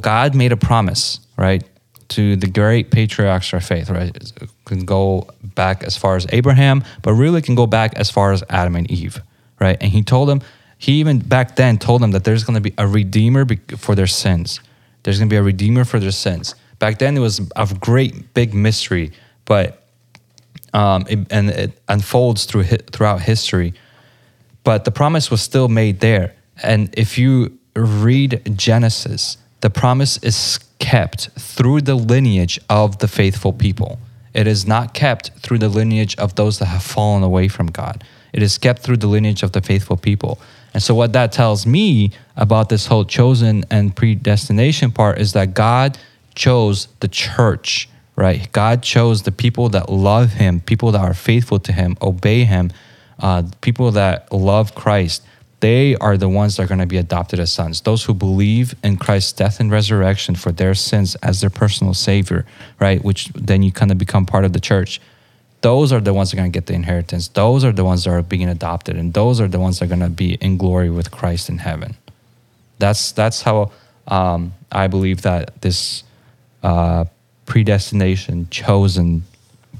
[0.02, 1.64] God made a promise, right,
[2.10, 4.16] to the great patriarchs of faith, right?
[4.16, 8.32] It can go back as far as Abraham, but really can go back as far
[8.32, 9.22] as Adam and Eve,
[9.60, 9.78] right?
[9.82, 10.42] And he told them,
[10.78, 13.46] He even back then told them that there's going to be a redeemer
[13.78, 14.60] for their sins.
[15.04, 16.56] There's going to be a redeemer for their sins.
[16.80, 19.12] Back then, it was a great big mystery,
[19.46, 19.84] but
[20.74, 23.74] um, it, and it unfolds through throughout history.
[24.64, 26.36] But the promise was still made there.
[26.62, 33.54] And if you read Genesis, the promise is kept through the lineage of the faithful
[33.54, 34.00] people.
[34.34, 38.04] It is not kept through the lineage of those that have fallen away from God.
[38.34, 40.40] It is kept through the lineage of the faithful people.
[40.74, 45.56] And so, what that tells me about this whole chosen and predestination part is that
[45.56, 45.98] God
[46.36, 48.52] chose the church, right?
[48.52, 52.72] God chose the people that love Him, people that are faithful to Him, obey Him,
[53.20, 55.24] uh, people that love Christ
[55.60, 57.82] they are the ones that are going to be adopted as sons.
[57.82, 62.46] Those who believe in Christ's death and resurrection for their sins as their personal savior,
[62.80, 63.04] right?
[63.04, 65.02] Which then you kind of become part of the church.
[65.62, 67.30] Those are the ones that are going to get the inheritance.
[67.30, 69.88] Those are the ones that are being adopted, and those are the ones that are
[69.88, 71.96] going to be in glory with Christ in heaven.
[72.78, 73.72] That's that's how
[74.08, 76.04] um, I believe that this
[76.62, 77.06] uh,
[77.48, 79.24] predestination, chosen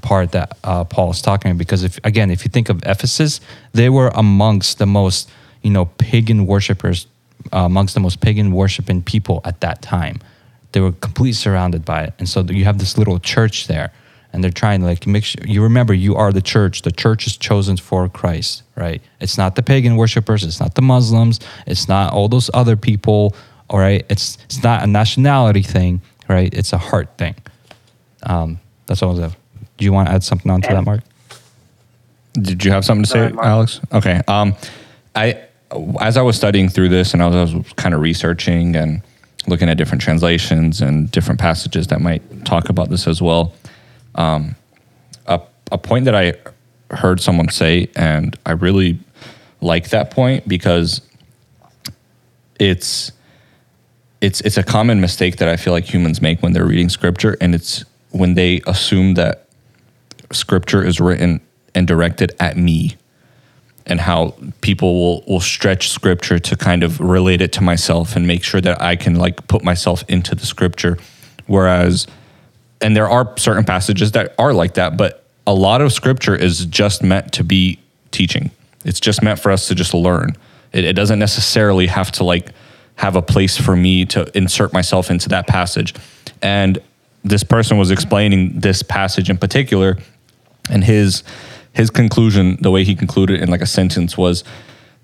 [0.02, 1.58] part that uh, Paul is talking about.
[1.58, 3.40] Because if again, if you think of Ephesus,
[3.72, 5.30] they were amongst the most
[5.62, 7.06] you know, pagan worshippers
[7.52, 10.20] uh, amongst the most pagan worshiping people at that time.
[10.72, 12.14] They were completely surrounded by it.
[12.18, 13.92] And so you have this little church there
[14.32, 16.82] and they're trying to like make sure you remember you are the church.
[16.82, 19.00] The church is chosen for Christ, right?
[19.20, 23.34] It's not the pagan worshippers, it's not the Muslims, it's not all those other people,
[23.70, 24.04] all right?
[24.08, 26.52] It's it's not a nationality thing, right?
[26.52, 27.36] It's a heart thing.
[28.24, 29.34] Um, that's all I was.
[29.76, 31.00] Do you want to add something onto that, Mark?
[32.34, 33.80] Did you have something to say, Alex?
[33.92, 34.20] Okay.
[34.28, 34.54] Um,
[35.14, 35.47] I
[36.00, 39.02] as I was studying through this and I was, I was kind of researching and
[39.46, 43.52] looking at different translations and different passages that might talk about this as well,
[44.14, 44.56] um,
[45.26, 45.40] a,
[45.72, 46.34] a point that I
[46.94, 48.98] heard someone say, and I really
[49.60, 51.00] like that point because
[52.58, 53.12] it's
[54.20, 57.36] it's it's a common mistake that I feel like humans make when they're reading scripture,
[57.40, 59.46] and it's when they assume that
[60.32, 61.40] scripture is written
[61.74, 62.96] and directed at me
[63.88, 68.26] and how people will will stretch scripture to kind of relate it to myself and
[68.26, 70.98] make sure that I can like put myself into the scripture.
[71.46, 72.06] Whereas
[72.80, 76.66] and there are certain passages that are like that but a lot of scripture is
[76.66, 77.78] just meant to be
[78.10, 78.50] teaching.
[78.84, 80.36] It's just meant for us to just learn.
[80.72, 82.50] It, it doesn't necessarily have to like
[82.96, 85.94] have a place for me to insert myself into that passage.
[86.42, 86.78] And
[87.24, 89.98] this person was explaining this passage in particular
[90.70, 91.22] and his
[91.72, 94.44] his conclusion, the way he concluded in like a sentence was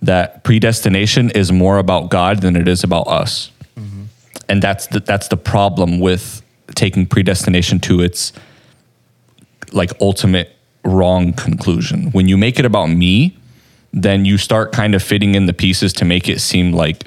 [0.03, 3.51] that predestination is more about God than it is about us.
[3.79, 4.05] Mm-hmm.
[4.49, 6.43] And that's the, that's the problem with
[6.75, 8.33] taking predestination to its
[9.73, 12.11] like ultimate wrong conclusion.
[12.11, 13.37] When you make it about me,
[13.93, 17.05] then you start kind of fitting in the pieces to make it seem like,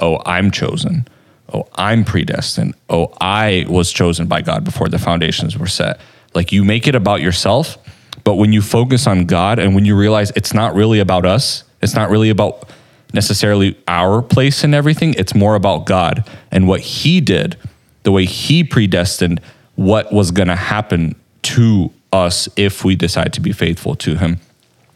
[0.00, 1.08] oh, I'm chosen.
[1.52, 2.74] Oh, I'm predestined.
[2.90, 6.00] Oh, I was chosen by God before the foundations were set.
[6.34, 7.78] Like you make it about yourself
[8.26, 11.62] but when you focus on God and when you realize it's not really about us,
[11.80, 12.68] it's not really about
[13.14, 17.56] necessarily our place in everything, it's more about God and what He did,
[18.02, 19.40] the way He predestined
[19.76, 24.40] what was going to happen to us if we decide to be faithful to Him.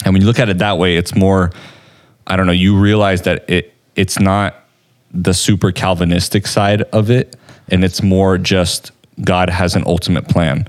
[0.05, 1.53] And when you look at it that way, it's more,
[2.27, 4.57] I don't know, you realize that it it's not
[5.13, 7.37] the super Calvinistic side of it,
[7.69, 8.91] and it's more just
[9.23, 10.67] God has an ultimate plan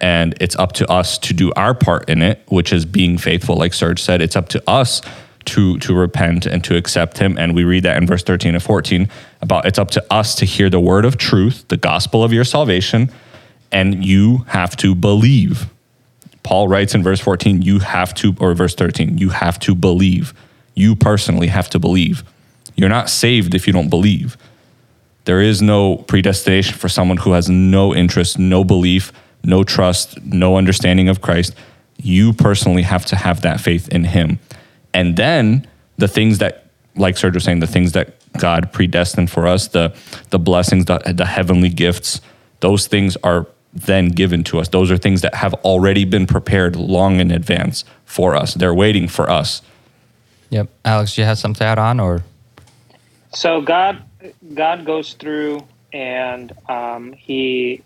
[0.00, 3.56] and it's up to us to do our part in it which is being faithful.
[3.56, 5.02] Like serge said it's up to us
[5.46, 7.38] to to repent and to accept him.
[7.38, 9.08] And we read that in verse 13 and 14
[9.40, 12.44] about it's up to us to hear the word of truth the gospel of your
[12.44, 13.10] salvation
[13.72, 15.66] and you have to believe.
[16.42, 20.34] Paul writes in verse 14 you have to or verse 13 you have to believe.
[20.74, 22.22] You personally have to believe.
[22.74, 24.36] You're not saved if you don't believe.
[25.24, 29.10] There is no predestination for someone who has no interest no belief
[29.46, 31.54] no trust, no understanding of Christ,
[31.96, 34.38] you personally have to have that faith in Him.
[34.92, 39.46] And then the things that, like Serge was saying, the things that God predestined for
[39.46, 39.96] us, the
[40.30, 42.20] the blessings, the, the heavenly gifts,
[42.60, 44.68] those things are then given to us.
[44.68, 48.54] Those are things that have already been prepared long in advance for us.
[48.54, 49.62] They're waiting for us.
[50.50, 50.68] Yep.
[50.84, 52.24] Alex, you have something to add on or?
[53.34, 54.02] So God,
[54.54, 57.82] God goes through and um, he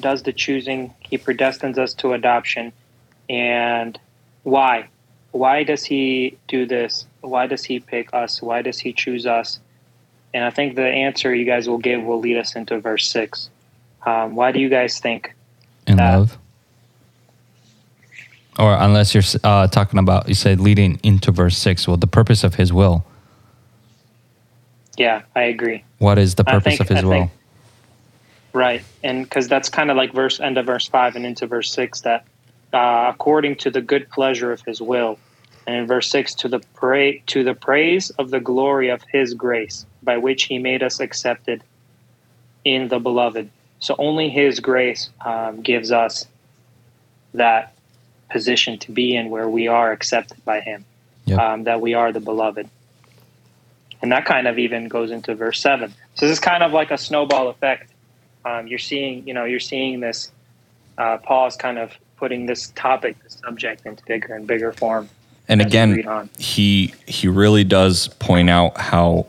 [0.00, 0.92] does the choosing.
[1.00, 2.72] He predestines us to adoption.
[3.28, 3.98] And
[4.42, 4.88] why?
[5.32, 7.06] Why does he do this?
[7.20, 8.40] Why does he pick us?
[8.42, 9.58] Why does he choose us?
[10.32, 13.50] And I think the answer you guys will give will lead us into verse six.
[14.04, 15.34] Um, why do you guys think?
[15.86, 16.16] In that?
[16.16, 16.38] love.
[18.58, 21.88] Or unless you're uh, talking about, you said leading into verse six.
[21.88, 23.04] Well, the purpose of his will.
[24.96, 25.82] Yeah, I agree.
[25.98, 27.12] What is the purpose think- of his I will?
[27.12, 27.30] think-
[28.54, 31.72] Right, and because that's kind of like verse end of verse five and into verse
[31.72, 32.24] six that
[32.72, 35.18] uh, according to the good pleasure of His will,
[35.66, 39.34] and in verse six to the pray to the praise of the glory of His
[39.34, 41.64] grace by which He made us accepted
[42.64, 43.50] in the Beloved.
[43.80, 46.26] So only His grace um, gives us
[47.34, 47.74] that
[48.30, 50.84] position to be in where we are accepted by Him,
[51.26, 51.38] Yep.
[51.40, 52.68] um, that we are the Beloved.
[54.00, 55.92] And that kind of even goes into verse seven.
[56.14, 57.90] So this is kind of like a snowball effect.
[58.44, 60.30] Um, you're seeing, you know, you're seeing this.
[60.98, 65.08] Uh, Paul is kind of putting this topic, this subject, into bigger and bigger form.
[65.48, 69.26] And again, he he really does point out how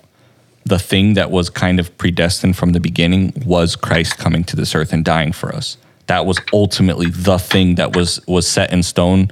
[0.63, 4.73] the thing that was kind of predestined from the beginning was Christ coming to this
[4.73, 5.77] earth and dying for us.
[6.07, 9.29] That was ultimately the thing that was was set in stone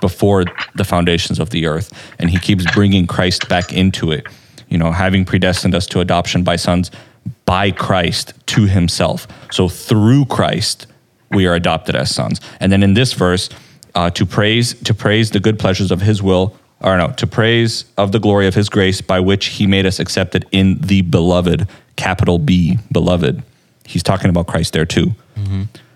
[0.00, 4.26] before the foundations of the earth, and he keeps bringing Christ back into it.
[4.68, 6.90] You know, having predestined us to adoption by sons
[7.46, 9.26] by Christ to himself.
[9.50, 10.86] So through Christ
[11.30, 12.40] we are adopted as sons.
[12.60, 13.48] And then in this verse,
[13.94, 17.84] uh, to praise to praise the good pleasures of his will or no, to praise
[17.96, 21.68] of the glory of his grace by which he made us accepted in the beloved,
[21.96, 23.42] capital B, beloved.
[23.86, 25.14] He's talking about Christ there too.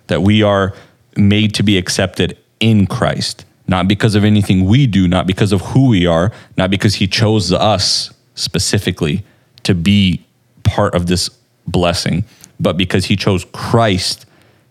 [0.07, 0.75] That we are
[1.17, 5.61] made to be accepted in Christ, not because of anything we do, not because of
[5.61, 9.25] who we are, not because he chose us specifically
[9.65, 10.25] to be
[10.63, 11.29] part of this
[11.71, 12.25] blessing,
[12.59, 14.27] but because he chose Christ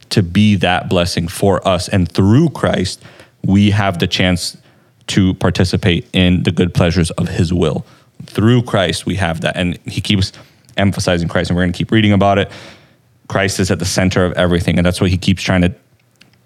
[0.10, 1.90] to be that blessing for us.
[1.90, 3.04] And through Christ,
[3.44, 4.58] we have the chance
[5.08, 7.86] to participate in the good pleasures of his will.
[8.26, 9.56] Through Christ, we have that.
[9.56, 10.32] And he keeps
[10.76, 12.52] emphasizing Christ, and we're going to keep reading about it.
[13.28, 14.78] Christ is at the center of everything.
[14.78, 15.74] And that's what he keeps trying to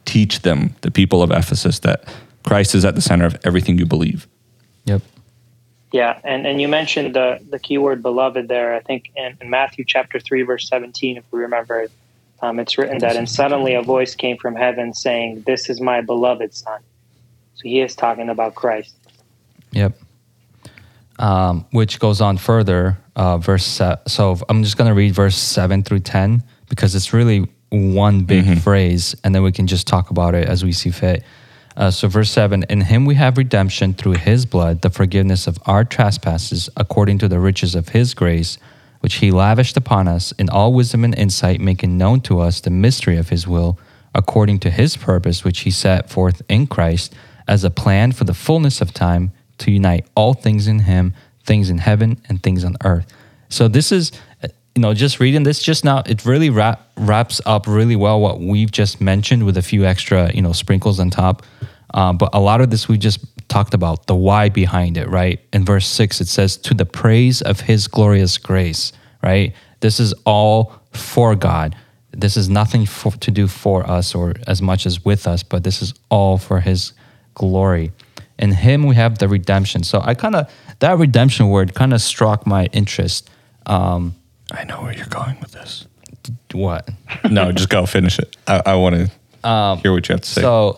[0.05, 2.03] teach them, the people of Ephesus, that
[2.43, 4.27] Christ is at the center of everything you believe.
[4.85, 5.01] Yep.
[5.91, 8.73] Yeah, and, and you mentioned the, the keyword beloved there.
[8.73, 11.87] I think in, in Matthew chapter 3, verse 17, if we remember
[12.41, 16.01] um, it's written that, and suddenly a voice came from heaven saying, This is my
[16.01, 16.81] beloved son.
[17.55, 18.95] So he is talking about Christ.
[19.71, 19.97] Yep.
[21.19, 23.63] Um, which goes on further, uh, verse.
[23.63, 28.59] Se- so I'm just gonna read verse seven through ten because it's really one big
[28.61, 31.23] phrase, and then we can just talk about it as we see fit.
[31.75, 35.57] Uh, so verse seven: In Him we have redemption through His blood, the forgiveness of
[35.65, 38.57] our trespasses, according to the riches of His grace,
[38.99, 42.69] which He lavished upon us in all wisdom and insight, making known to us the
[42.69, 43.79] mystery of His will,
[44.13, 47.13] according to His purpose, which He set forth in Christ
[47.47, 51.13] as a plan for the fullness of time to unite all things in him
[51.43, 53.11] things in heaven and things on earth.
[53.49, 54.11] So this is
[54.75, 58.39] you know just reading this just now it really wrap, wraps up really well what
[58.39, 61.43] we've just mentioned with a few extra you know sprinkles on top
[61.93, 63.19] um, but a lot of this we just
[63.49, 67.41] talked about the why behind it right in verse 6 it says to the praise
[67.41, 71.75] of his glorious grace right this is all for god
[72.13, 75.63] this is nothing for, to do for us or as much as with us but
[75.63, 76.93] this is all for his
[77.33, 77.91] glory.
[78.37, 79.83] In him we have the redemption.
[79.83, 83.29] So I kind of that redemption word kind of struck my interest.
[83.65, 84.15] Um,
[84.51, 85.87] I know where you're going with this.
[86.53, 86.89] what?
[87.29, 88.35] No, just go finish it.
[88.47, 90.41] I, I want to hear what you have to say.
[90.41, 90.77] So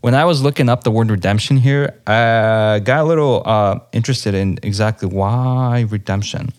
[0.00, 4.34] when I was looking up the word redemption here, I got a little uh, interested
[4.34, 6.52] in exactly why redemption.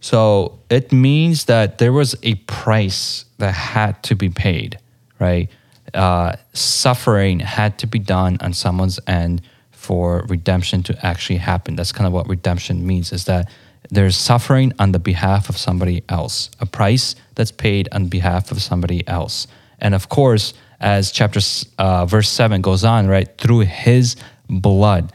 [0.00, 4.78] So it means that there was a price that had to be paid,
[5.18, 5.48] right?
[5.92, 9.42] Uh, suffering had to be done on someone's end
[9.72, 11.76] for redemption to actually happen.
[11.76, 13.50] That's kind of what redemption means is that
[13.90, 18.60] there's suffering on the behalf of somebody else, a price that's paid on behalf of
[18.62, 19.46] somebody else.
[19.78, 21.40] And of course, as chapter
[21.78, 24.16] uh, verse 7 goes on, right, through his
[24.48, 25.12] blood,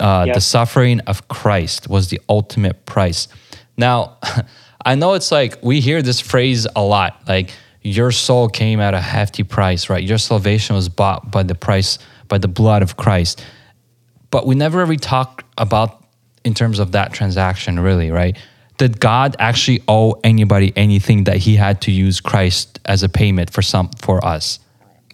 [0.00, 0.34] uh, Yep.
[0.34, 3.28] the suffering of Christ was the ultimate price.
[3.76, 4.16] Now,
[4.84, 7.50] I know it's like we hear this phrase a lot, like
[7.82, 10.02] your soul came at a hefty price, right?
[10.02, 11.98] Your salvation was bought by the price,
[12.28, 13.44] by the blood of Christ.
[14.30, 16.04] But we never really talk about
[16.44, 18.36] in terms of that transaction, really, right?
[18.76, 23.50] Did God actually owe anybody anything that he had to use Christ as a payment
[23.50, 24.60] for some for us?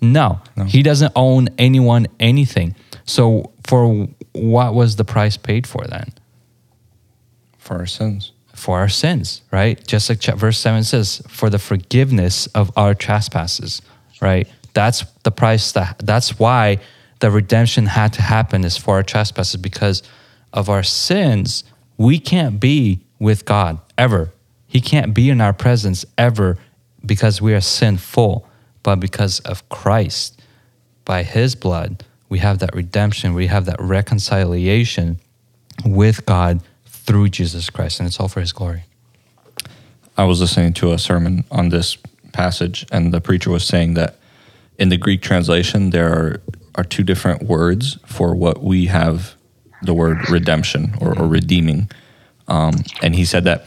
[0.02, 2.74] No, he doesn't own anyone anything.
[3.06, 6.12] So for what was the price paid for then?
[7.64, 8.32] for our sins.
[8.54, 9.84] For our sins, right?
[9.86, 13.82] Just like verse 7 says, for the forgiveness of our trespasses,
[14.20, 14.46] right?
[14.74, 16.78] That's the price that that's why
[17.20, 20.02] the redemption had to happen is for our trespasses because
[20.54, 21.64] of our sins,
[21.98, 24.30] we can't be with God ever.
[24.66, 26.56] He can't be in our presence ever
[27.04, 28.48] because we are sinful,
[28.82, 30.40] but because of Christ,
[31.04, 35.20] by his blood, we have that redemption, we have that reconciliation
[35.84, 38.84] with God through Jesus Christ, and it's all for His glory.
[40.16, 41.96] I was listening to a sermon on this
[42.32, 44.16] passage, and the preacher was saying that
[44.78, 46.40] in the Greek translation, there are,
[46.76, 49.33] are two different words for what we have
[49.84, 51.90] the word redemption or, or redeeming.
[52.48, 53.66] Um, and he said that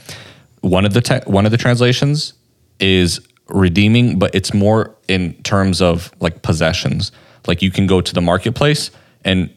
[0.61, 2.33] one of the te- one of the translations
[2.79, 7.11] is redeeming, but it's more in terms of like possessions.
[7.47, 8.91] Like you can go to the marketplace
[9.23, 9.49] and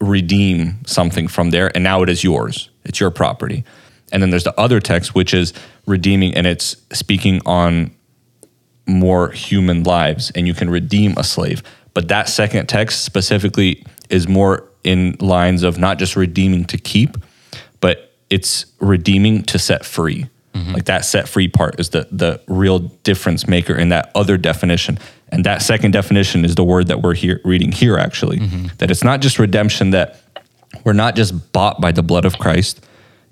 [0.00, 2.70] redeem something from there, and now it is yours.
[2.84, 3.64] It's your property.
[4.12, 5.52] And then there's the other text, which is
[5.86, 7.90] redeeming, and it's speaking on
[8.86, 11.62] more human lives, and you can redeem a slave.
[11.94, 17.16] But that second text specifically is more in lines of not just redeeming to keep,
[17.80, 20.28] but it's redeeming to set free.
[20.54, 20.72] Mm-hmm.
[20.72, 24.98] Like that set free part is the the real difference maker in that other definition.
[25.28, 28.38] And that second definition is the word that we're here reading here actually.
[28.38, 28.66] Mm-hmm.
[28.78, 30.20] That it's not just redemption that
[30.84, 32.84] we're not just bought by the blood of Christ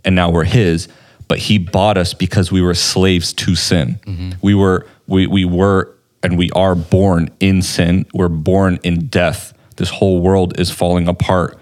[0.05, 0.89] and now we're his,
[1.29, 3.99] but he bought us because we were slaves to sin.
[4.07, 4.31] Mm-hmm.
[4.43, 5.93] We were we we were
[6.23, 8.07] and we are born in sin.
[8.13, 9.53] We're born in death.
[9.77, 11.59] This whole world is falling apart.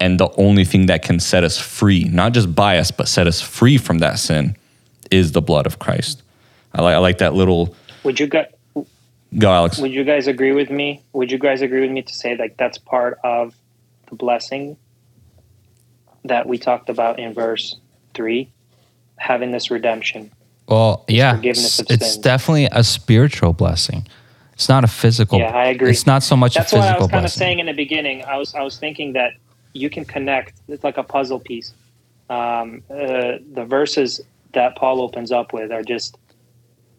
[0.00, 3.26] And the only thing that can set us free, not just buy us, but set
[3.26, 4.56] us free from that sin,
[5.10, 6.22] is the blood of Christ.
[6.74, 7.74] I like I like that little
[8.04, 8.46] Would you guys
[9.36, 9.78] go, Alex.
[9.78, 11.02] would you guys agree with me?
[11.12, 13.54] Would you guys agree with me to say like that's part of
[14.08, 14.76] the blessing
[16.24, 17.76] that we talked about in verse
[18.14, 18.50] three,
[19.16, 20.30] having this redemption.
[20.68, 22.18] Well, yeah, forgiveness it's, of it's sins.
[22.18, 24.06] definitely a spiritual blessing.
[24.58, 25.38] It's not a physical.
[25.38, 25.90] Yeah, I agree.
[25.90, 27.72] It's not so much That's a what I physical was kind of saying in the
[27.72, 28.24] beginning.
[28.24, 29.34] I was I was thinking that
[29.72, 30.54] you can connect.
[30.66, 31.72] It's like a puzzle piece.
[32.28, 34.20] Um, uh, the verses
[34.54, 36.18] that Paul opens up with are just.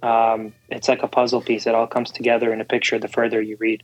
[0.02, 1.68] Um, it's like a puzzle piece.
[1.68, 3.84] It all comes together in a picture the further you read.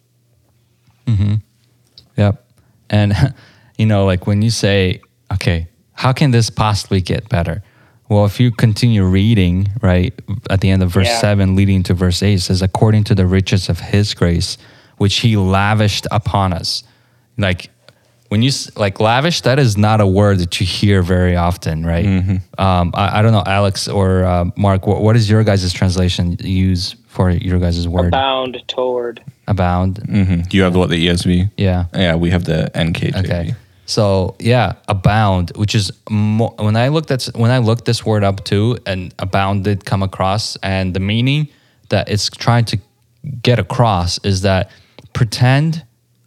[2.15, 2.45] Yep.
[2.89, 3.13] And
[3.77, 5.01] you know, like when you say,
[5.33, 7.61] okay, how can this possibly get better?
[8.09, 10.13] Well, if you continue reading, right,
[10.49, 11.19] at the end of verse Yeah.
[11.19, 14.57] 7 leading to verse 8 it says according to the riches of his grace
[14.97, 16.83] which he lavished upon us.
[17.37, 17.69] Like
[18.29, 22.05] when you like lavish that is not a word that you hear very often, right?
[22.57, 26.37] Um, I, I don't know Alex or uh, Mark what, what does your guys' translation
[26.41, 28.07] use for your guys' word?
[28.07, 29.21] Abound toward.
[29.47, 29.97] Abound.
[30.07, 31.51] hmm Do you have what the ESV?
[31.57, 31.85] Yeah.
[31.93, 33.23] Yeah, we have the NKJV.
[33.25, 33.55] Okay.
[33.85, 38.23] So yeah, abound, which is mo- when I looked at when I looked this word
[38.23, 41.47] up too, and abound did come across, and the meaning
[41.89, 42.79] that it's trying to
[43.41, 44.71] get across is that
[45.13, 45.83] pretend,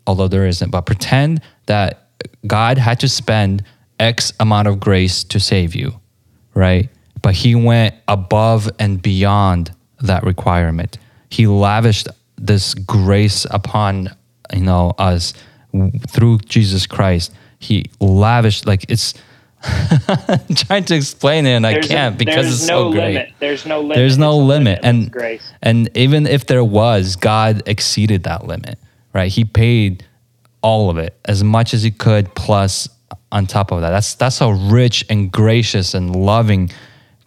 [0.06, 2.08] although there isn't, but pretend that
[2.46, 3.64] God had to spend
[3.98, 6.00] X amount of grace to save you,
[6.54, 6.88] right?
[7.22, 10.98] But He went above and beyond that requirement.
[11.30, 14.10] He lavished this grace upon
[14.54, 15.34] you know us
[16.08, 17.34] through Jesus Christ.
[17.58, 19.14] He lavished like it's
[20.54, 23.14] trying to explain it and I There's a- can't because it's no so great.
[23.14, 23.32] limit.
[23.40, 23.96] There's no limit.
[23.96, 25.52] There's no a limit, and grace.
[25.62, 28.78] and even if there was, God exceeded that limit,
[29.12, 29.30] right?
[29.30, 30.04] He paid
[30.62, 32.88] all of it as much as he could, plus
[33.32, 33.90] on top of that.
[33.90, 36.70] That's that's how rich and gracious and loving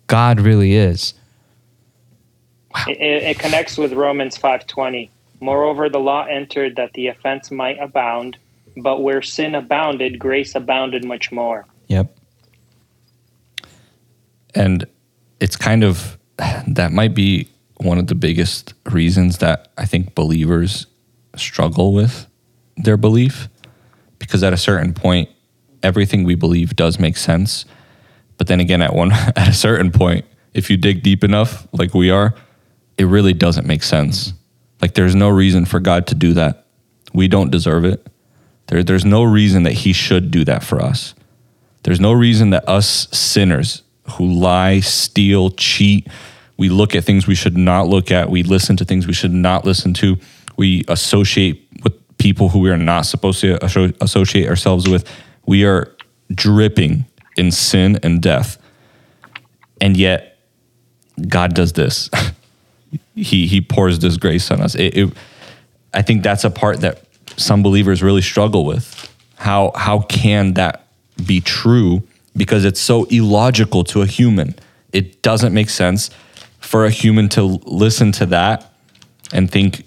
[0.08, 1.14] God really is.
[2.88, 5.10] It, it, it connects with Romans 5:20.
[5.42, 8.38] Moreover, the law entered that the offense might abound,
[8.78, 11.65] but where sin abounded, grace abounded much more.
[11.88, 12.15] Yep.
[14.55, 14.86] And
[15.39, 16.17] it's kind of
[16.67, 20.88] that might be one of the biggest reasons that I think believers
[21.36, 22.28] struggle with
[22.78, 23.49] their belief
[24.19, 25.30] because at a certain point
[25.82, 27.65] everything we believe does make sense.
[28.38, 31.93] But then again at one at a certain point if you dig deep enough like
[31.93, 32.36] we are,
[32.97, 34.34] it really doesn't make sense.
[34.82, 36.65] Like there's no reason for God to do that.
[37.13, 38.05] We don't deserve it.
[38.72, 41.13] There, there's no reason that he should do that for us.
[41.84, 46.07] There's no reason that us sinners who lie, steal, cheat,
[46.57, 49.34] we look at things we should not look at, we listen to things we should
[49.34, 50.17] not listen to,
[50.57, 55.09] we associate with people who we are not supposed to associate ourselves with.
[55.45, 55.95] We are
[56.34, 57.05] dripping
[57.36, 58.57] in sin and death.
[59.82, 60.38] And yet,
[61.28, 62.09] God does this.
[63.15, 64.76] he he pours this grace on us.
[64.76, 65.13] It, it,
[65.93, 67.03] I think that's a part that
[67.38, 69.10] some believers really struggle with.
[69.36, 70.88] How how can that
[71.26, 72.04] be true?
[72.36, 74.56] Because it's so illogical to a human.
[74.94, 76.10] It doesn't make sense
[76.60, 78.72] for a human to listen to that
[79.34, 79.86] and think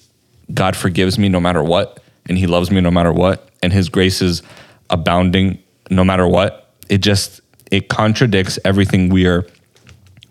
[0.52, 3.88] God forgives me no matter what, and He loves me no matter what, and His
[3.88, 4.42] grace is
[4.90, 5.58] abounding
[5.90, 6.72] no matter what.
[6.88, 7.40] It just
[7.70, 9.46] it contradicts everything we are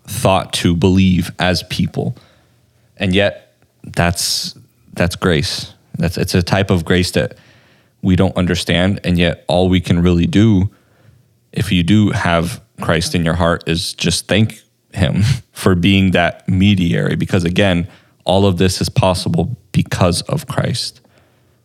[0.06, 2.14] thought to believe as people
[2.96, 4.54] and yet that's
[4.92, 7.36] that's grace that's it's a type of grace that
[8.02, 10.70] we don't understand and yet all we can really do
[11.52, 14.60] if you do have Christ in your heart is just thank
[14.92, 15.22] him
[15.52, 17.88] for being that mediator because again,
[18.24, 21.00] all of this is possible because of Christ.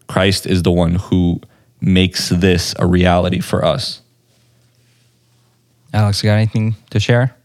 [0.07, 1.41] Christ is the one who
[1.81, 4.01] makes this a reality for us.
[5.93, 7.35] Alex, you got anything to share?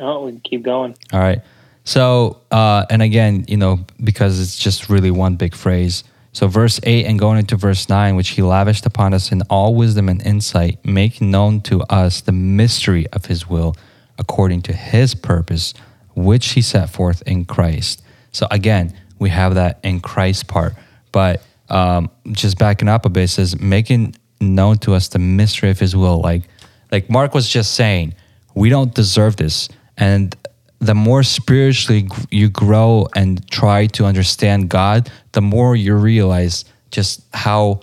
[0.00, 0.96] Oh, we can keep going.
[1.12, 1.40] All right.
[1.84, 6.04] So, uh, and again, you know, because it's just really one big phrase.
[6.32, 9.74] So, verse 8 and going into verse 9, which he lavished upon us in all
[9.74, 13.74] wisdom and insight, make known to us the mystery of his will
[14.18, 15.74] according to his purpose,
[16.14, 18.02] which he set forth in Christ.
[18.30, 20.74] So, again, we have that in Christ part.
[21.10, 25.70] But um, just backing up a bit, it says, making known to us the mystery
[25.70, 26.20] of his will.
[26.20, 26.44] Like,
[26.90, 28.14] like Mark was just saying,
[28.54, 29.68] we don't deserve this.
[29.96, 30.34] And
[30.82, 37.22] the more spiritually you grow and try to understand God, the more you realize just
[37.32, 37.80] how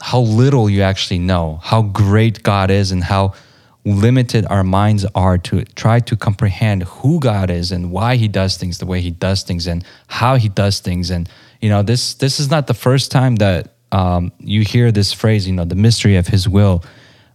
[0.00, 3.32] how little you actually know, how great God is and how
[3.84, 8.56] limited our minds are to try to comprehend who God is and why he does
[8.56, 11.10] things the way he does things and how he does things.
[11.10, 11.28] And
[11.60, 15.48] you know this this is not the first time that um, you hear this phrase
[15.48, 16.84] you know the mystery of his will.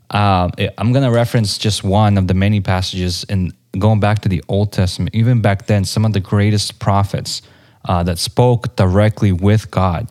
[0.10, 4.30] Um, I'm going to reference just one of the many passages in going back to
[4.30, 7.42] the Old Testament, even back then, some of the greatest prophets
[7.86, 10.08] uh, that spoke directly with God.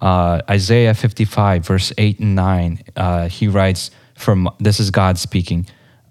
[0.00, 5.66] Uh, Isaiah 55, verse 8 and 9, uh, he writes, from, This is God speaking.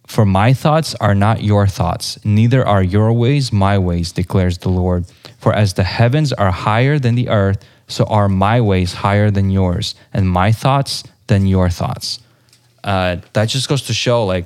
[0.08, 4.70] For my thoughts are not your thoughts, neither are your ways my ways, declares the
[4.70, 5.06] Lord.
[5.38, 9.50] For as the heavens are higher than the earth, so are my ways higher than
[9.50, 12.20] yours, and my thoughts than your thoughts.
[12.84, 14.46] Uh, that just goes to show, like,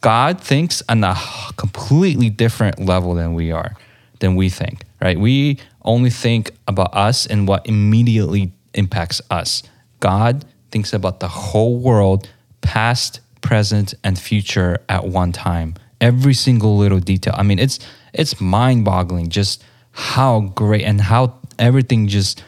[0.00, 1.16] God thinks on a
[1.56, 3.76] completely different level than we are,
[4.20, 5.18] than we think, right?
[5.18, 9.62] We only think about us and what immediately impacts us.
[10.00, 12.28] God thinks about the whole world,
[12.60, 15.74] past, present, and future at one time.
[16.00, 17.34] Every single little detail.
[17.36, 17.80] I mean, it's
[18.12, 22.44] it's mind-boggling just how great and how everything just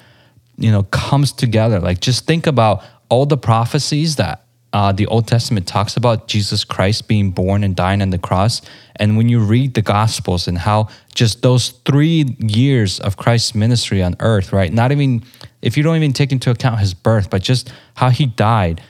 [0.57, 1.81] you know comes together.
[1.81, 6.63] Like just think about all the prophecies that uh, the Old Testament talks about Jesus
[6.63, 8.63] Christ being born and dying on the cross.
[8.97, 14.03] And when you read the Gospels and how just those three years of Christ's ministry
[14.03, 14.73] on earth, right?
[14.73, 15.25] Not even,
[15.61, 18.81] if you don't even take into account his birth, but just how he died,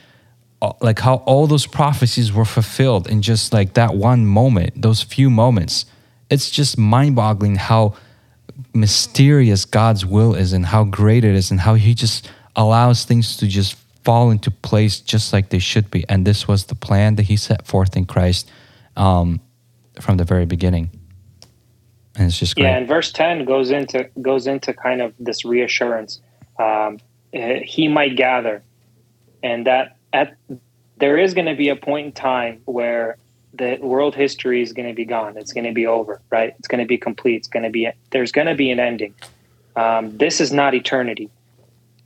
[0.61, 5.01] uh, like how all those prophecies were fulfilled in just like that one moment, those
[5.01, 5.85] few moments.
[6.29, 7.95] It's just mind boggling how
[8.73, 13.37] mysterious God's will is and how great it is and how he just allows things
[13.37, 16.07] to just fall into place just like they should be.
[16.09, 18.49] And this was the plan that he set forth in Christ
[18.95, 19.39] um,
[19.99, 20.89] from the very beginning.
[22.15, 22.65] And it's just great.
[22.65, 26.19] Yeah, and verse ten goes into goes into kind of this reassurance.
[26.59, 26.99] Um,
[27.31, 28.61] he might gather,
[29.41, 30.35] and that at
[30.97, 33.15] there is going to be a point in time where
[33.53, 35.37] the world history is going to be gone.
[35.37, 36.53] It's going to be over, right?
[36.59, 37.37] It's going to be complete.
[37.37, 39.15] It's going to be there's going to be an ending.
[39.77, 41.29] Um, this is not eternity.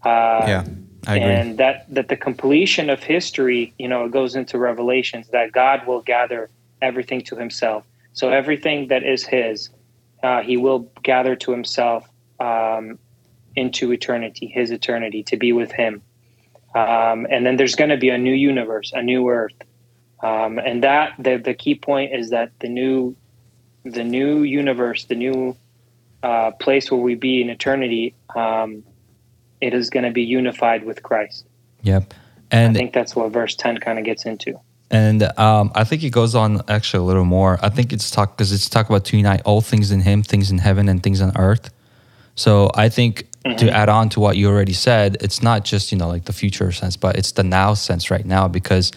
[0.04, 0.66] Uh, yeah
[1.08, 1.32] I agree.
[1.32, 5.86] and that that the completion of history, you know, it goes into Revelations that God
[5.88, 6.49] will gather
[6.82, 7.84] everything to Himself.
[8.14, 9.70] So everything that is His,
[10.24, 12.08] uh, He will gather to Himself
[12.39, 12.97] um,
[13.56, 16.01] into eternity, His eternity, to be with Him.
[16.74, 19.56] Um, and then there's going to be a new universe, a new Earth,
[20.22, 23.16] um, and that the the key point is that the new
[23.84, 25.56] the new universe, the new
[26.24, 28.16] uh, place where we be in eternity.
[28.36, 28.84] Um,
[29.62, 31.45] it is going to be unified with Christ.
[31.84, 32.14] Yep.
[32.51, 34.60] And I think that's what verse 10 kind of gets into.
[34.91, 37.58] And um, I think it goes on actually a little more.
[37.62, 40.51] I think it's talk because it's talk about to unite all things in Him, things
[40.51, 41.72] in heaven and things on earth.
[42.36, 43.58] So I think mm-hmm.
[43.58, 46.34] to add on to what you already said, it's not just you know like the
[46.34, 48.91] future sense, but it's the now sense right now because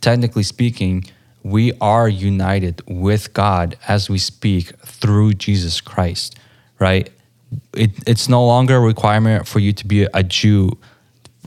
[0.00, 1.04] technically speaking,
[1.42, 6.36] we are united with God as we speak through Jesus Christ,
[6.78, 7.10] right?
[7.74, 10.70] It, it's no longer a requirement for you to be a Jew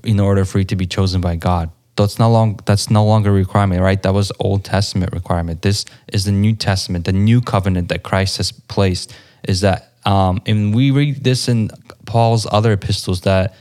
[0.03, 1.69] in order for you to be chosen by God.
[1.95, 4.01] That's no long that's no longer a requirement, right?
[4.01, 5.61] That was Old Testament requirement.
[5.61, 9.13] This is the New Testament, the new covenant that Christ has placed.
[9.47, 11.69] Is that um, and we read this in
[12.05, 13.55] Paul's other epistles that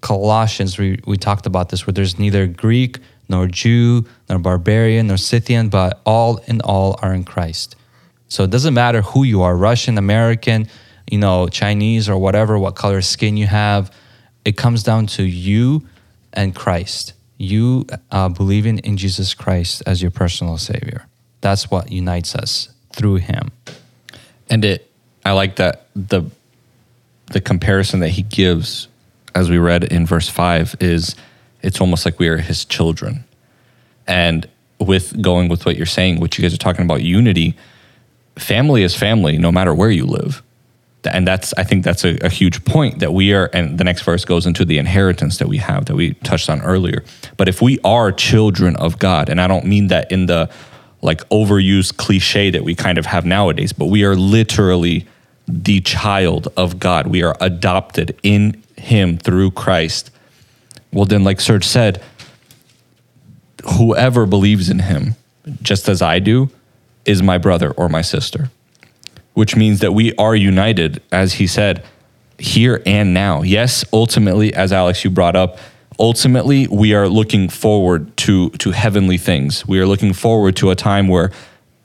[0.00, 2.98] Colossians we, we talked about this where there's neither Greek
[3.28, 7.76] nor Jew nor barbarian nor Scythian, but all in all are in Christ.
[8.28, 10.68] So it doesn't matter who you are, Russian, American,
[11.10, 13.90] you know, Chinese or whatever, what color skin you have.
[14.44, 15.86] It comes down to you
[16.32, 17.12] and Christ.
[17.38, 21.06] You uh, believing in Jesus Christ as your personal Savior.
[21.40, 23.50] That's what unites us through Him.
[24.48, 24.90] And it,
[25.24, 26.30] I like that the
[27.32, 28.88] the comparison that He gives,
[29.34, 31.16] as we read in verse five, is
[31.62, 33.24] it's almost like we are His children,
[34.06, 34.48] and
[34.78, 37.56] with going with what you're saying, what you guys are talking about unity,
[38.36, 40.42] family is family no matter where you live.
[41.06, 44.02] And that's, I think that's a, a huge point that we are, and the next
[44.02, 47.04] verse goes into the inheritance that we have that we touched on earlier.
[47.36, 50.50] But if we are children of God, and I don't mean that in the
[51.02, 55.06] like overused cliche that we kind of have nowadays, but we are literally
[55.46, 57.06] the child of God.
[57.06, 60.10] We are adopted in Him through Christ.
[60.92, 62.02] Well, then, like Serge said,
[63.76, 65.16] whoever believes in Him,
[65.60, 66.50] just as I do,
[67.04, 68.50] is my brother or my sister,
[69.34, 71.84] which means that we are united, as he said,
[72.38, 73.42] here and now.
[73.42, 75.58] Yes, ultimately, as Alex, you brought up,
[75.98, 79.66] ultimately we are looking forward to to heavenly things.
[79.66, 81.30] We are looking forward to a time where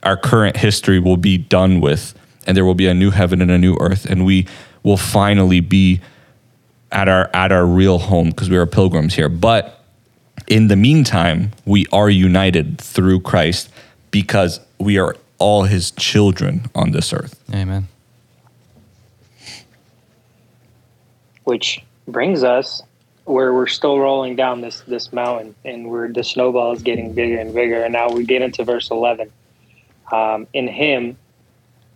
[0.04, 2.14] our current history will be done with
[2.48, 4.48] and there will be a new heaven and a new earth and we
[4.84, 6.00] will finally be
[6.92, 9.30] at our at our real home because we are pilgrims here.
[9.30, 9.84] But
[10.48, 13.70] in the meantime, we are united through Christ
[14.12, 17.42] because we are all his children on this earth.
[17.54, 17.88] Amen.
[21.44, 22.84] Which brings us
[23.30, 27.38] where we're still rolling down this this mountain and where the snowball is getting bigger
[27.40, 29.32] and bigger and now we get into verse 11
[30.12, 31.16] um, in him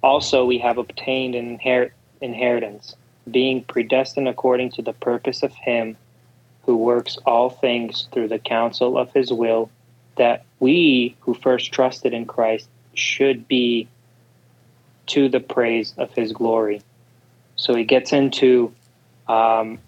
[0.03, 1.91] also we have obtained an inher-
[2.21, 2.95] inheritance
[3.31, 5.97] being predestined according to the purpose of him
[6.65, 9.71] who works all things through the counsel of his will
[10.17, 13.87] that we who first trusted in christ should be
[15.07, 16.81] to the praise of his glory
[17.55, 18.73] so he gets into
[19.27, 19.79] um,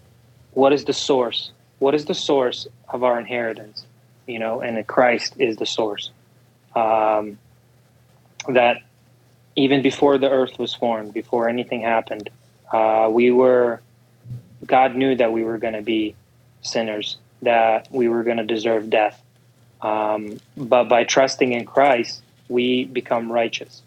[0.52, 1.50] what is the source?
[1.78, 3.84] What is the source of our inheritance?
[4.26, 6.10] You know, and Christ is the source.
[6.74, 7.38] Um,
[8.48, 8.78] that
[9.56, 12.30] even before the earth was formed, before anything happened,
[12.72, 13.80] uh, we were,
[14.64, 16.14] God knew that we were going to be
[16.62, 19.20] sinners, that we were going to deserve death.
[19.82, 23.82] Um, but by trusting in Christ, we become righteous.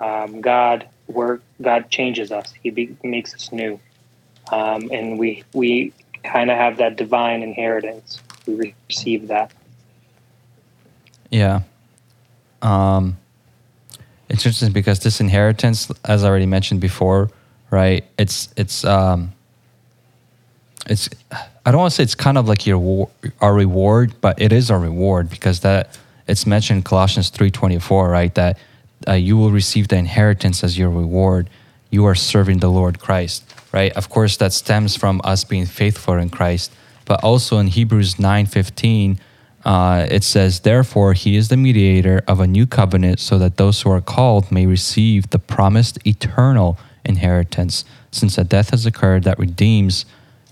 [0.00, 1.42] Um, God work.
[1.60, 2.52] God changes us.
[2.62, 3.78] He be, makes us new
[4.52, 5.92] um, and we we
[6.22, 8.20] kind of have that divine inheritance.
[8.46, 9.52] We receive that.
[11.30, 11.62] Yeah.
[12.62, 13.16] Um,
[14.28, 17.30] it's interesting because this inheritance, as I already mentioned before,
[17.70, 18.04] right?
[18.18, 19.32] It's it's um,
[20.86, 21.08] it's
[21.66, 23.08] I don't want to say it's kind of like your
[23.40, 27.78] our reward, but it is a reward because that it's mentioned in Colossians three twenty
[27.78, 28.34] four, right?
[28.34, 28.58] That
[29.06, 31.50] uh, you will receive the inheritance as your reward.
[31.90, 33.44] You are serving the Lord Christ
[33.74, 33.92] right?
[33.94, 36.70] Of course, that stems from us being faithful in Christ,
[37.06, 39.18] but also in Hebrews 9:15,
[39.64, 43.82] uh, it says, "Therefore, He is the mediator of a new covenant, so that those
[43.82, 49.40] who are called may receive the promised eternal inheritance, since a death has occurred that
[49.40, 50.06] redeems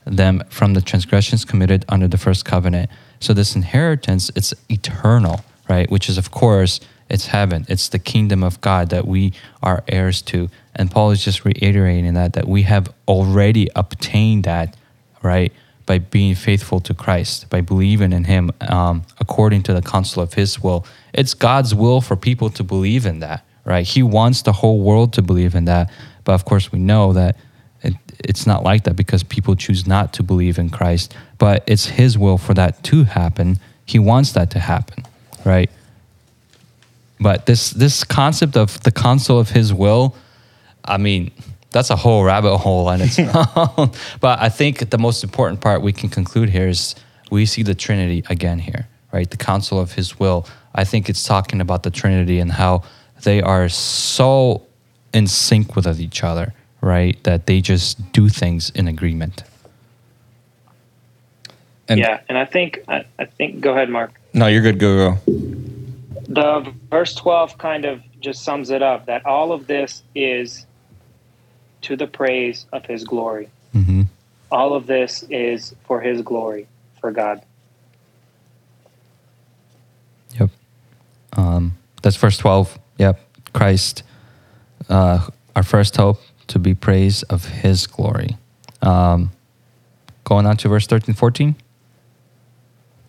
[0.05, 5.91] them from the transgressions committed under the first covenant." So this inheritance, it's eternal, right?
[5.91, 7.64] Which is, of course, it's heaven.
[7.68, 10.51] It's the kingdom of God that we are heirs to.
[10.77, 14.77] And Paul is just reiterating that that we have already obtained that,
[15.23, 15.53] right,
[15.87, 20.35] by being faithful to Christ, by believing in Him um, according to the counsel of
[20.35, 20.85] His will.
[21.12, 23.87] It's God's will for people to believe in that, right?
[23.87, 25.91] He wants the whole world to believe in that.
[26.25, 27.37] But of course, we know that
[27.83, 27.95] it,
[28.31, 31.16] it's not like that because people choose not to believe in Christ.
[31.39, 33.59] But it's His will for that to happen.
[33.85, 35.05] He wants that to happen,
[35.45, 35.70] right?
[37.20, 40.14] But this this concept of the counsel of His will,
[40.84, 41.30] I mean,
[41.70, 43.18] that's a whole rabbit hole on its
[43.57, 43.90] own.
[44.20, 46.95] but I think the most important part we can conclude here is
[47.30, 49.30] we see the Trinity again here, right?
[49.30, 50.47] The counsel of His will.
[50.74, 52.82] I think it's talking about the Trinity and how
[53.22, 54.66] they are so
[55.12, 57.22] in sync with each other, right?
[57.24, 59.45] That they just do things in agreement.
[61.88, 64.12] And yeah, and I think I, I think go ahead, Mark.
[64.35, 64.78] No, you're good.
[64.78, 65.18] Go go
[66.33, 70.66] the verse 12 kind of just sums it up that all of this is
[71.83, 73.51] to the praise of his glory.
[73.74, 74.03] Mm-hmm.
[74.51, 76.66] All of this is for his glory,
[77.01, 77.43] for God.
[80.39, 80.51] Yep.
[81.35, 81.72] Um,
[82.03, 82.78] that's verse 12.
[82.99, 83.20] Yep.
[83.53, 84.03] Christ,
[84.89, 88.37] uh, our first hope to be praise of his glory.
[88.80, 89.33] Um,
[90.24, 91.57] going on to verse 13, 14.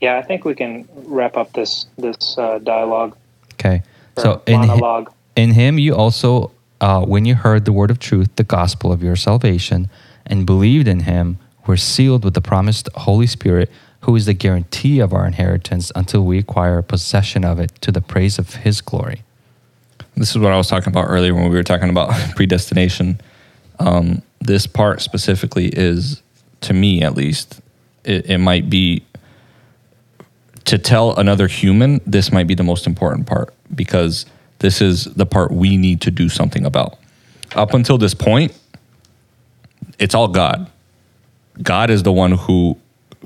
[0.04, 3.16] Yeah, I think we can wrap up this this uh, dialogue.
[3.54, 3.84] Okay,
[4.18, 5.10] so in monologue.
[5.38, 6.52] in him you also,
[6.82, 9.90] uh, when you heard the word of truth, the gospel of your salvation,
[10.26, 11.38] and believed in him,
[11.68, 16.26] were sealed with the promised Holy Spirit, who is the guarantee of our inheritance until
[16.26, 19.22] we acquire possession of it to the praise of His glory.
[20.18, 23.22] This is what I was talking about earlier when we were talking about predestination.
[23.80, 26.22] Um, this part specifically is,
[26.60, 27.62] to me at least,
[28.04, 29.06] it, it might be
[30.66, 34.26] to tell another human, this might be the most important part because
[34.60, 36.98] this is the part we need to do something about.
[37.56, 38.58] Up until this point,
[40.00, 40.70] it's all God.
[41.62, 42.78] God is the one who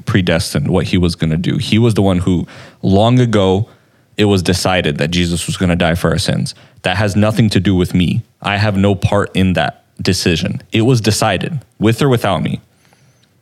[0.05, 1.57] predestined what he was going to do.
[1.57, 2.47] He was the one who,
[2.81, 3.69] long ago,
[4.17, 6.55] it was decided that Jesus was going to die for our sins.
[6.81, 8.23] That has nothing to do with me.
[8.41, 10.61] I have no part in that decision.
[10.71, 12.61] It was decided, with or without me.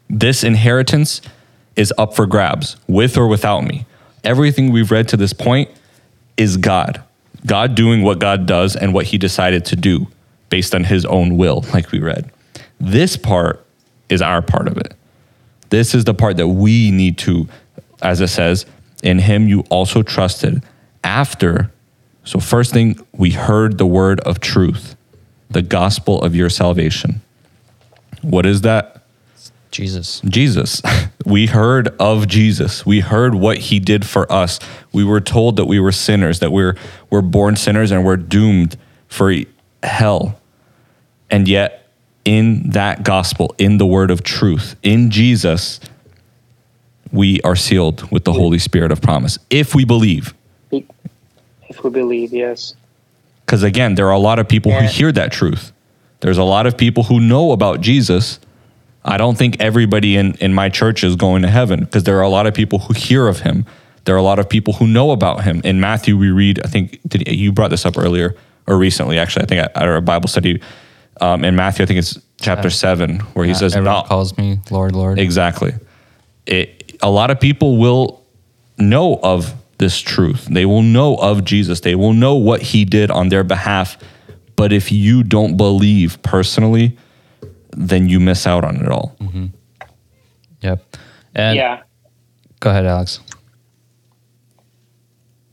[0.09, 1.21] This inheritance
[1.75, 3.85] is up for grabs, with or without me.
[4.23, 5.69] Everything we've read to this point
[6.37, 7.01] is God.
[7.45, 10.07] God doing what God does and what he decided to do
[10.49, 12.31] based on his own will, like we read.
[12.79, 13.65] This part
[14.09, 14.93] is our part of it.
[15.69, 17.47] This is the part that we need to,
[18.01, 18.65] as it says,
[19.03, 20.63] in him you also trusted
[21.03, 21.71] after.
[22.23, 24.95] So, first thing, we heard the word of truth,
[25.49, 27.21] the gospel of your salvation.
[28.21, 28.94] What is that?
[29.75, 30.21] Jesus.
[30.21, 30.81] Jesus.
[31.25, 32.85] We heard of Jesus.
[32.85, 34.59] We heard what he did for us.
[34.93, 36.75] We were told that we were sinners, that we're,
[37.09, 39.33] we're born sinners and we're doomed for
[39.81, 40.39] hell.
[41.31, 41.89] And yet,
[42.25, 45.79] in that gospel, in the word of truth, in Jesus,
[47.11, 50.35] we are sealed with the Holy Spirit of promise if we believe.
[50.69, 52.75] If we believe, yes.
[53.45, 55.71] Because again, there are a lot of people who hear that truth.
[56.19, 58.39] There's a lot of people who know about Jesus.
[59.07, 62.23] I don't think everybody in, in my church is going to heaven because there are
[62.23, 63.65] a lot of people who hear of him.
[64.05, 65.61] There are a lot of people who know about him.
[65.63, 68.35] In Matthew, we read, I think did, you brought this up earlier
[68.67, 70.59] or recently, actually, I think at, at our Bible study.
[71.21, 74.37] Um, in Matthew, I think it's chapter seven, where he Yeah, says, everyone not, calls
[74.37, 75.19] me Lord, Lord.
[75.19, 75.73] Exactly.
[76.45, 78.25] It, a lot of people will
[78.77, 80.45] know of this truth.
[80.49, 81.81] They will know of Jesus.
[81.81, 83.97] They will know what he did on their behalf.
[84.55, 86.97] But if you don't believe personally,
[87.75, 89.15] then you miss out on it all.
[90.61, 90.97] Yep.
[91.35, 91.81] And yeah.
[92.59, 93.19] go ahead, Alex.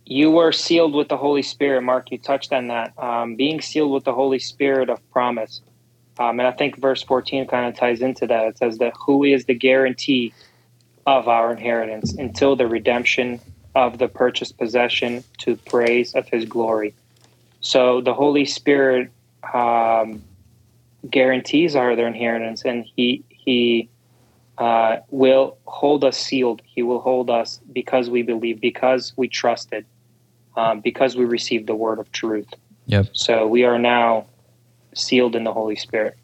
[0.06, 2.10] You were sealed with the Holy Spirit, Mark.
[2.10, 2.92] You touched on that.
[2.98, 5.60] Um, being sealed with the Holy Spirit of promise.
[6.18, 8.46] Um, and I think verse 14 kind of ties into that.
[8.46, 10.32] It says that who is the guarantee
[11.06, 13.40] of our inheritance until the redemption
[13.74, 16.94] of the purchased possession to praise of his glory.
[17.60, 19.10] So the Holy Spirit
[19.54, 20.22] um,
[21.10, 23.88] guarantees our their inheritance, and he he
[24.58, 26.62] uh, will hold us sealed.
[26.64, 29.84] He will hold us because we believe, because we trusted,
[30.56, 32.52] um, because we received the word of truth.
[32.86, 33.08] Yep.
[33.12, 34.26] So we are now
[34.94, 36.16] sealed in the Holy Spirit.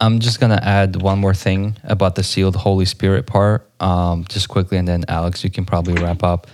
[0.00, 4.48] I'm just gonna add one more thing about the sealed Holy Spirit part, um, just
[4.48, 6.46] quickly, and then Alex, you can probably wrap up.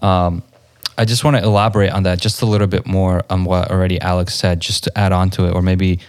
[0.00, 0.42] Um,
[0.96, 4.00] I just want to elaborate on that just a little bit more on what already
[4.00, 6.00] Alex said, just to add on to it, or maybe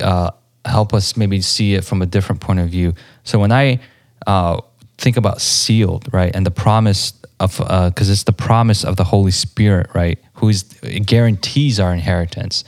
[0.00, 0.30] uh,
[0.64, 2.94] help us maybe see it from a different point of view.
[3.24, 3.80] So when I
[4.26, 4.60] uh,
[4.98, 9.32] think about sealed, right, and the promise of, because it's the promise of the Holy
[9.32, 10.62] Spirit, right, who is
[11.06, 12.64] guarantees our inheritance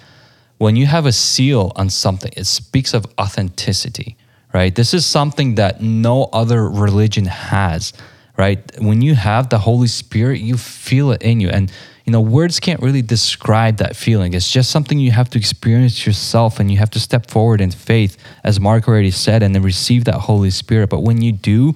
[0.59, 4.17] when you have a seal on something, it speaks of authenticity,
[4.53, 4.75] right?
[4.75, 7.93] This is something that no other religion has,
[8.37, 8.59] right?
[8.81, 11.49] When you have the Holy Spirit, you feel it in you.
[11.49, 11.73] And,
[12.05, 14.35] you know, words can't really describe that feeling.
[14.35, 17.71] It's just something you have to experience yourself and you have to step forward in
[17.71, 20.91] faith, as Mark already said, and then receive that Holy Spirit.
[20.91, 21.75] But when you do,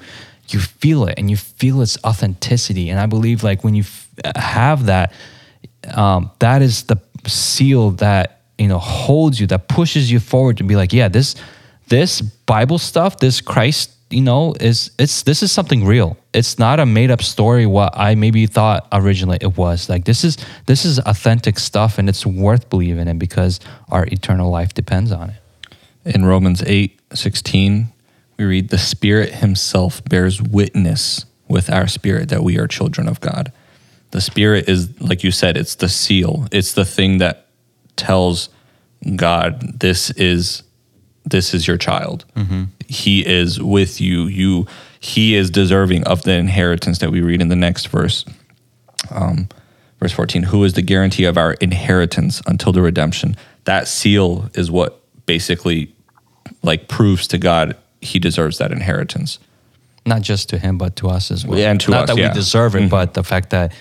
[0.48, 2.90] you feel it and you feel its authenticity.
[2.90, 5.12] And I believe, like, when you f- have that,
[5.94, 10.64] um, that is the seal that you know holds you that pushes you forward to
[10.64, 11.36] be like yeah this
[11.88, 16.16] this bible stuff this christ you know is it's this is something real.
[16.32, 19.88] It's not a made up story what i maybe thought originally it was.
[19.88, 24.50] Like this is this is authentic stuff and it's worth believing in because our eternal
[24.50, 26.14] life depends on it.
[26.14, 27.88] In Romans 8 16,
[28.38, 33.20] we read, The Spirit Himself bears witness with our spirit that we are children of
[33.20, 33.52] God.
[34.10, 37.48] The Spirit is, like you said, it's the seal, it's the thing that
[37.96, 38.48] tells
[39.16, 40.62] God, this is
[41.24, 42.24] this is your child.
[42.34, 42.64] Mm-hmm.
[42.88, 44.24] He is with you.
[44.24, 44.66] You
[45.00, 48.24] he is deserving of the inheritance that we read in the next verse.
[49.12, 49.48] Um,
[50.00, 53.36] verse 14, who is the guarantee of our inheritance until the redemption?
[53.64, 55.94] That seal is what basically
[56.62, 59.38] like proves to God he deserves that inheritance.
[60.06, 62.28] not just to him but to us as well and to not us, that yeah.
[62.28, 62.88] we deserve it Mhm.
[62.90, 63.72] but the fact that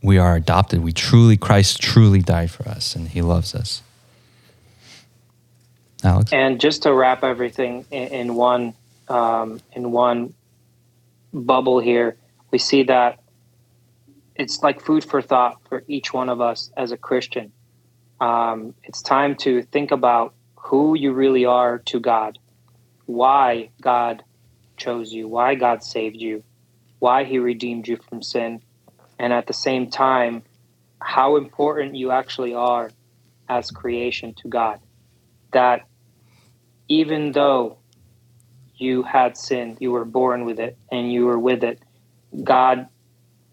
[0.00, 3.82] we are adopted we truly christ truly died for us and he loves us
[6.04, 8.74] alex And just to wrap everything in, in one
[9.08, 10.34] um, in one
[11.32, 12.16] bubble here,
[12.50, 13.18] we see that
[14.36, 17.52] it's like food for thought for each one of us as a Christian.
[18.20, 22.38] Um, it's time to think about who you really are to God,
[23.06, 24.22] why God
[24.76, 26.44] chose you, why God saved you,
[26.98, 28.62] why He redeemed you from sin,
[29.18, 30.42] and at the same time,
[31.00, 32.90] how important you actually are
[33.48, 34.78] as creation to God.
[35.52, 35.82] That
[36.92, 37.78] even though
[38.76, 41.78] you had sinned, you were born with it, and you were with it,
[42.44, 42.86] God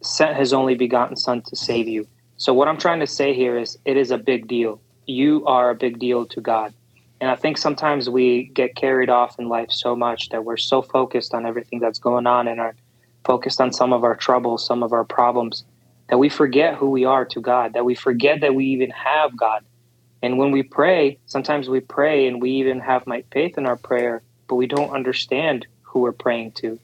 [0.03, 2.05] sent his only begotten Son to save you.
[2.35, 4.81] So, what I'm trying to say here is it is a big deal.
[5.05, 6.73] You are a big deal to God.
[7.21, 10.81] And I think sometimes we get carried off in life so much that we're so
[10.81, 12.75] focused on everything that's going on and are
[13.23, 15.63] focused on some of our troubles, some of our problems,
[16.09, 19.37] that we forget who we are to God, that we forget that we even have
[19.37, 19.63] God.
[20.21, 23.77] And when we pray, sometimes we pray and we even have my faith in our
[23.77, 26.79] prayer, but we don't understand who we're praying to.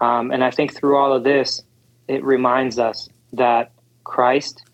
[0.00, 1.62] Um, and I think through all of this,
[2.08, 3.72] it reminds us that
[4.04, 4.64] Christ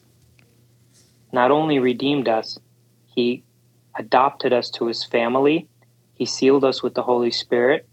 [1.32, 2.58] not only redeemed us,
[3.14, 3.42] he
[3.98, 5.68] adopted us to his family,
[6.14, 7.86] he sealed us with the Holy Spirit,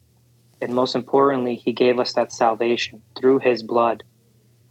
[0.61, 4.03] and most importantly, he gave us that salvation through his blood.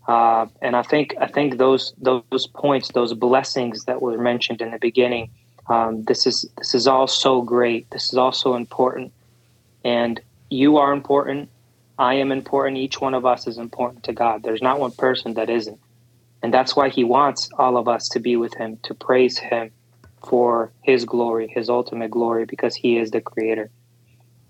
[0.09, 4.73] Uh, and I think I think those those points, those blessings that were mentioned in
[4.73, 5.31] the beginning,
[5.69, 7.89] um, this is this is all so great.
[7.91, 9.13] This is also important,
[9.85, 11.51] and you are important.
[11.99, 12.79] I am important.
[12.79, 14.43] Each one of us is important to God.
[14.43, 15.79] There's not one person that isn't.
[16.43, 19.71] And that's why He wants all of us to be with Him, to praise Him
[20.27, 23.71] for His glory, His ultimate glory, because He is the Creator.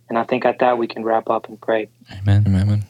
[0.08, 1.88] And I think at that we can wrap up and pray.
[2.10, 2.44] Amen.
[2.46, 2.84] Amen.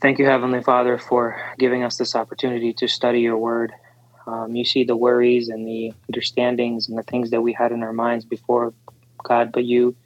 [0.00, 3.72] Thank you, Heavenly Father, for giving us this opportunity to study your word.
[4.26, 7.82] Um, you see the worries and the understandings and the things that we had in
[7.82, 8.74] our minds before,
[9.24, 9.96] God, but you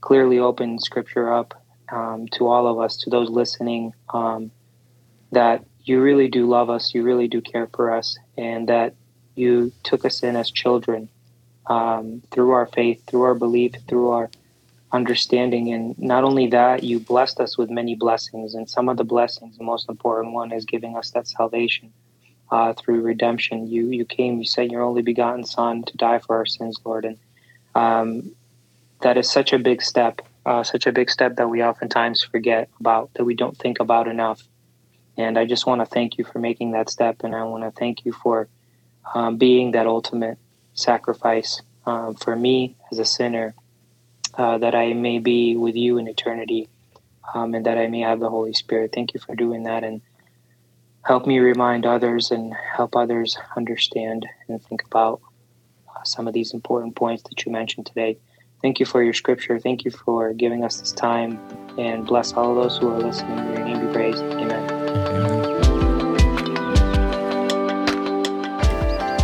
[0.00, 1.54] clearly opened Scripture up
[1.90, 4.52] um, to all of us, to those listening, um,
[5.32, 8.94] that you really do love us, you really do care for us, and that
[9.34, 11.08] you took us in as children
[11.66, 14.30] um, through our faith, through our belief, through our
[14.92, 15.72] understanding.
[15.72, 18.54] And not only that, you blessed us with many blessings.
[18.54, 21.92] And some of the blessings, the most important one is giving us that salvation
[22.50, 23.68] uh, through redemption.
[23.68, 27.04] You you came, you sent your only begotten Son to die for our sins, Lord.
[27.04, 27.18] And
[27.74, 28.34] um,
[29.02, 32.68] that is such a big step uh, such a big step that we oftentimes forget
[32.80, 34.42] about, that we don't think about enough.
[35.16, 37.78] And I just want to thank you for making that step, and I want to
[37.78, 38.48] thank you for
[39.14, 40.38] um, being that ultimate
[40.74, 43.54] sacrifice um, for me as a sinner,
[44.40, 46.70] uh, that I may be with you in eternity,
[47.34, 48.92] um, and that I may have the Holy Spirit.
[48.94, 50.00] Thank you for doing that, and
[51.04, 55.20] help me remind others and help others understand and think about
[55.88, 58.16] uh, some of these important points that you mentioned today.
[58.62, 59.58] Thank you for your scripture.
[59.58, 61.38] Thank you for giving us this time.
[61.76, 63.38] And bless all those who are listening.
[63.52, 64.22] Your name be praised.
[64.22, 64.49] Amen.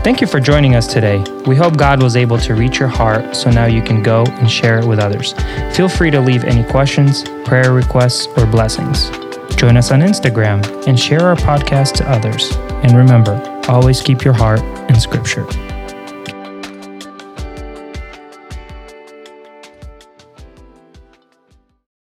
[0.07, 1.19] Thank you for joining us today.
[1.49, 4.49] We hope God was able to reach your heart so now you can go and
[4.49, 5.33] share it with others.
[5.75, 9.11] Feel free to leave any questions, prayer requests, or blessings.
[9.57, 12.55] Join us on Instagram and share our podcast to others.
[12.85, 13.35] And remember,
[13.69, 15.45] always keep your heart in Scripture.